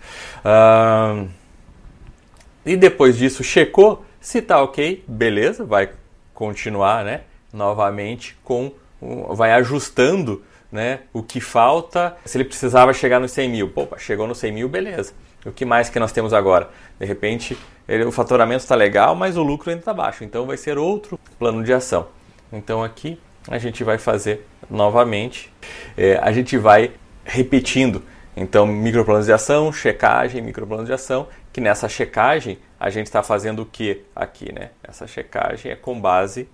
E 2.65 2.77
depois 2.77 3.17
disso 3.17 3.43
checou, 3.43 4.05
se 4.21 4.37
está 4.37 4.61
ok, 4.61 5.03
beleza, 5.05 5.65
vai 5.65 5.89
continuar, 6.33 7.03
né? 7.03 7.21
Novamente 7.51 8.37
com, 8.41 8.71
vai 9.01 9.51
ajustando, 9.51 10.45
né? 10.71 11.01
O 11.11 11.21
que 11.21 11.41
falta, 11.41 12.15
se 12.23 12.37
ele 12.37 12.45
precisava 12.45 12.93
chegar 12.93 13.19
nos 13.19 13.31
100 13.31 13.49
mil, 13.49 13.71
opa, 13.75 13.97
chegou 13.97 14.27
nos 14.27 14.37
100 14.37 14.51
mil, 14.53 14.69
beleza 14.69 15.13
o 15.45 15.51
que 15.51 15.65
mais 15.65 15.89
que 15.89 15.99
nós 15.99 16.11
temos 16.11 16.33
agora? 16.33 16.69
De 16.99 17.05
repente, 17.05 17.57
ele, 17.87 18.05
o 18.05 18.11
faturamento 18.11 18.63
está 18.63 18.75
legal, 18.75 19.15
mas 19.15 19.37
o 19.37 19.43
lucro 19.43 19.69
ainda 19.69 19.81
está 19.81 19.93
baixo. 19.93 20.23
Então, 20.23 20.45
vai 20.45 20.57
ser 20.57 20.77
outro 20.77 21.19
plano 21.39 21.63
de 21.63 21.73
ação. 21.73 22.07
Então, 22.51 22.83
aqui 22.83 23.19
a 23.47 23.57
gente 23.57 23.83
vai 23.83 23.97
fazer 23.97 24.45
novamente, 24.69 25.51
é, 25.97 26.17
a 26.21 26.31
gente 26.31 26.57
vai 26.57 26.91
repetindo. 27.25 28.03
Então, 28.35 28.65
microplanos 28.65 29.25
de 29.25 29.33
ação, 29.33 29.73
checagem, 29.73 30.41
microplanos 30.41 30.85
de 30.85 30.93
ação, 30.93 31.27
que 31.51 31.59
nessa 31.59 31.89
checagem 31.89 32.59
a 32.79 32.89
gente 32.89 33.07
está 33.07 33.21
fazendo 33.21 33.63
o 33.63 33.65
que 33.65 34.03
aqui, 34.15 34.53
né? 34.53 34.69
Essa 34.83 35.05
checagem 35.05 35.71
é 35.71 35.75
com 35.75 35.99
base 35.99 36.47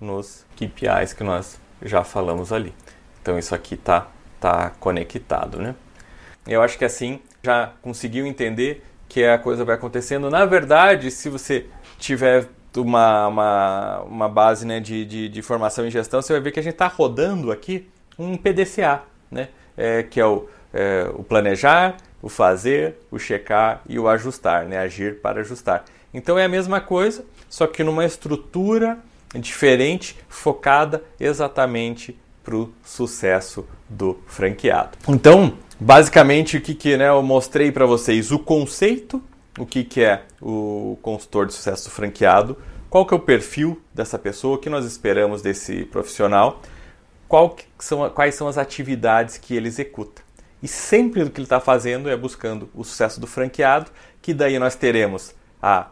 nos 0.00 0.44
KPIs 0.56 1.12
que 1.12 1.24
nós 1.24 1.58
já 1.82 2.04
falamos 2.04 2.52
ali. 2.52 2.74
Então, 3.20 3.38
isso 3.38 3.54
aqui 3.54 3.74
está 3.74 4.08
tá 4.38 4.70
conectado, 4.78 5.58
né? 5.58 5.74
Eu 6.46 6.62
acho 6.62 6.78
que 6.78 6.84
assim 6.84 7.20
já 7.46 7.72
conseguiu 7.80 8.26
entender 8.26 8.84
que 9.08 9.24
a 9.24 9.38
coisa 9.38 9.64
vai 9.64 9.76
acontecendo. 9.76 10.28
Na 10.28 10.44
verdade, 10.44 11.10
se 11.10 11.28
você 11.28 11.66
tiver 11.98 12.46
uma, 12.76 13.28
uma, 13.28 14.00
uma 14.00 14.28
base 14.28 14.66
né, 14.66 14.80
de, 14.80 15.04
de, 15.04 15.28
de 15.28 15.42
formação 15.42 15.86
em 15.86 15.90
gestão, 15.90 16.20
você 16.20 16.32
vai 16.32 16.42
ver 16.42 16.50
que 16.50 16.60
a 16.60 16.62
gente 16.62 16.74
está 16.74 16.88
rodando 16.88 17.52
aqui 17.52 17.88
um 18.18 18.36
PDCA, 18.36 19.02
né? 19.30 19.48
É, 19.76 20.02
que 20.02 20.18
é 20.18 20.26
o, 20.26 20.48
é, 20.72 21.08
o 21.14 21.22
planejar, 21.22 21.96
o 22.20 22.28
fazer, 22.28 22.96
o 23.10 23.18
checar 23.18 23.82
e 23.88 23.98
o 23.98 24.08
ajustar, 24.08 24.64
né? 24.64 24.78
agir 24.78 25.20
para 25.20 25.40
ajustar. 25.40 25.84
Então 26.12 26.38
é 26.38 26.44
a 26.44 26.48
mesma 26.48 26.80
coisa, 26.80 27.24
só 27.48 27.66
que 27.66 27.84
numa 27.84 28.04
estrutura 28.04 28.98
diferente, 29.34 30.16
focada 30.28 31.04
exatamente 31.20 32.18
para 32.46 32.56
o 32.56 32.72
sucesso 32.84 33.66
do 33.90 34.20
franqueado. 34.24 34.96
Então, 35.08 35.58
basicamente, 35.80 36.56
o 36.56 36.60
que, 36.60 36.76
que 36.76 36.96
né, 36.96 37.08
eu 37.08 37.20
mostrei 37.20 37.72
para 37.72 37.84
vocês? 37.84 38.30
O 38.30 38.38
conceito, 38.38 39.20
o 39.58 39.66
que, 39.66 39.82
que 39.82 40.00
é 40.00 40.22
o 40.40 40.96
consultor 41.02 41.46
de 41.46 41.52
sucesso 41.52 41.86
do 41.86 41.90
franqueado, 41.90 42.56
qual 42.88 43.04
que 43.04 43.12
é 43.12 43.16
o 43.16 43.20
perfil 43.20 43.82
dessa 43.92 44.16
pessoa, 44.16 44.54
o 44.54 44.58
que 44.58 44.70
nós 44.70 44.86
esperamos 44.86 45.42
desse 45.42 45.84
profissional, 45.86 46.62
são, 47.80 48.08
quais 48.10 48.36
são 48.36 48.46
as 48.46 48.56
atividades 48.56 49.36
que 49.38 49.56
ele 49.56 49.66
executa. 49.66 50.22
E 50.62 50.68
sempre 50.68 51.22
o 51.22 51.30
que 51.30 51.40
ele 51.40 51.46
está 51.46 51.58
fazendo 51.58 52.08
é 52.08 52.16
buscando 52.16 52.70
o 52.72 52.84
sucesso 52.84 53.20
do 53.20 53.26
franqueado, 53.26 53.90
que 54.22 54.32
daí 54.32 54.56
nós 54.56 54.76
teremos 54.76 55.34
a 55.60 55.88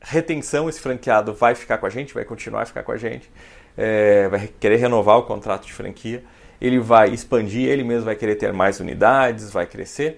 retenção, 0.00 0.68
esse 0.68 0.80
franqueado 0.80 1.34
vai 1.34 1.56
ficar 1.56 1.78
com 1.78 1.86
a 1.86 1.90
gente, 1.90 2.14
vai 2.14 2.24
continuar 2.24 2.62
a 2.62 2.66
ficar 2.66 2.84
com 2.84 2.92
a 2.92 2.96
gente, 2.96 3.28
é, 3.76 4.28
vai 4.28 4.48
querer 4.60 4.76
renovar 4.76 5.18
o 5.18 5.22
contrato 5.22 5.66
de 5.66 5.72
franquia, 5.72 6.22
ele 6.60 6.78
vai 6.78 7.10
expandir, 7.10 7.68
ele 7.68 7.84
mesmo 7.84 8.04
vai 8.06 8.16
querer 8.16 8.36
ter 8.36 8.52
mais 8.52 8.80
unidades, 8.80 9.50
vai 9.50 9.66
crescer, 9.66 10.16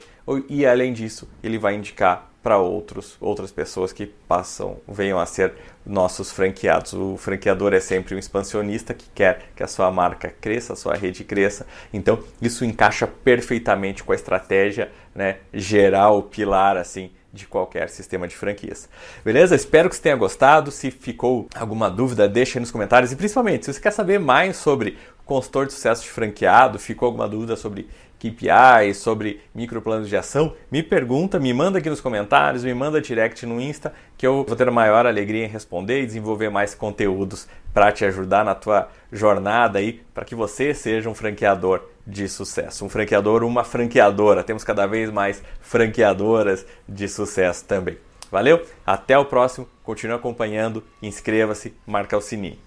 e 0.49 0.67
além 0.67 0.93
disso, 0.93 1.29
ele 1.43 1.59
vai 1.59 1.75
indicar 1.75 2.31
para 2.43 2.59
outros 2.59 3.17
outras 3.21 3.51
pessoas 3.51 3.93
que 3.93 4.07
passam, 4.07 4.77
venham 4.87 5.19
a 5.19 5.27
ser 5.27 5.55
nossos 5.85 6.31
franqueados. 6.31 6.93
O 6.93 7.17
franqueador 7.17 7.75
é 7.75 7.81
sempre 7.81 8.15
um 8.15 8.19
expansionista 8.19 8.95
que 8.95 9.07
quer 9.13 9.51
que 9.57 9.65
a 9.65 9.67
sua 9.67 9.91
marca 9.91 10.33
cresça, 10.41 10.75
a 10.75 10.77
sua 10.77 10.95
rede 10.95 11.25
cresça. 11.25 11.67
Então, 11.93 12.23
isso 12.41 12.65
encaixa 12.65 13.05
perfeitamente 13.05 14.05
com 14.05 14.13
a 14.13 14.15
estratégia, 14.15 14.93
né, 15.13 15.39
geral, 15.53 16.23
pilar 16.23 16.77
assim 16.77 17.11
de 17.37 17.47
qualquer 17.47 17.89
sistema 17.89 18.27
de 18.27 18.35
franquias. 18.35 18.89
Beleza? 19.25 19.55
Espero 19.55 19.89
que 19.89 19.97
você 19.97 20.03
tenha 20.03 20.17
gostado. 20.17 20.71
Se 20.71 20.91
ficou 20.91 21.47
alguma 21.55 21.89
dúvida, 21.89 22.29
deixa 22.29 22.59
aí 22.59 22.61
nos 22.61 22.71
comentários. 22.71 23.13
E 23.13 23.17
principalmente, 23.17 23.67
se 23.67 23.73
você 23.73 23.81
quer 23.81 23.93
saber 23.93 24.19
mais 24.19 24.57
sobre 24.57 24.99
consultor 25.25 25.67
de 25.67 25.73
sucesso 25.73 26.03
de 26.03 26.11
franqueado, 26.11 26.79
ficou 26.79 27.07
alguma 27.07 27.29
dúvida 27.29 27.57
sobre 27.57 27.89
KPI, 28.19 28.95
sobre 28.95 29.41
microplanos 29.55 30.09
de 30.09 30.17
ação, 30.17 30.55
me 30.71 30.83
pergunta, 30.83 31.39
me 31.39 31.53
manda 31.53 31.79
aqui 31.79 31.91
nos 31.91 32.01
comentários, 32.01 32.65
me 32.65 32.73
manda 32.73 33.01
direct 33.01 33.45
no 33.45 33.61
Insta, 33.61 33.93
que 34.17 34.27
eu 34.27 34.45
vou 34.45 34.57
ter 34.57 34.69
a 34.69 34.73
maior 34.73 35.07
alegria 35.07 35.45
em 35.45 35.49
responder 35.49 36.03
e 36.03 36.07
desenvolver 36.07 36.49
mais 36.49 36.75
conteúdos 36.75 37.47
para 37.75 37.93
te 37.93 38.05
ajudar 38.05 38.45
na 38.45 38.55
tua 38.55 38.89
jornada 39.13 39.79
aí, 39.79 40.01
para 40.15 40.25
que 40.25 40.35
você 40.35 40.73
seja 40.73 41.11
um 41.11 41.15
franqueador 41.15 41.83
de 42.07 42.29
sucesso. 42.29 42.85
Um 42.85 42.89
franqueador, 42.89 43.43
uma 43.43 43.65
franqueadora. 43.65 44.45
Temos 44.45 44.63
cada 44.63 44.87
vez 44.87 45.11
mais 45.11 45.43
franqueadoras 45.61 46.65
de 46.89 47.09
sucesso 47.09 47.65
também. 47.65 47.99
Valeu? 48.31 48.65
Até 48.87 49.19
o 49.19 49.25
próximo. 49.25 49.69
Continue 49.83 50.17
acompanhando, 50.17 50.85
inscreva-se, 51.03 51.75
marca 51.87 52.17
o 52.17 52.21
sininho. 52.21 52.66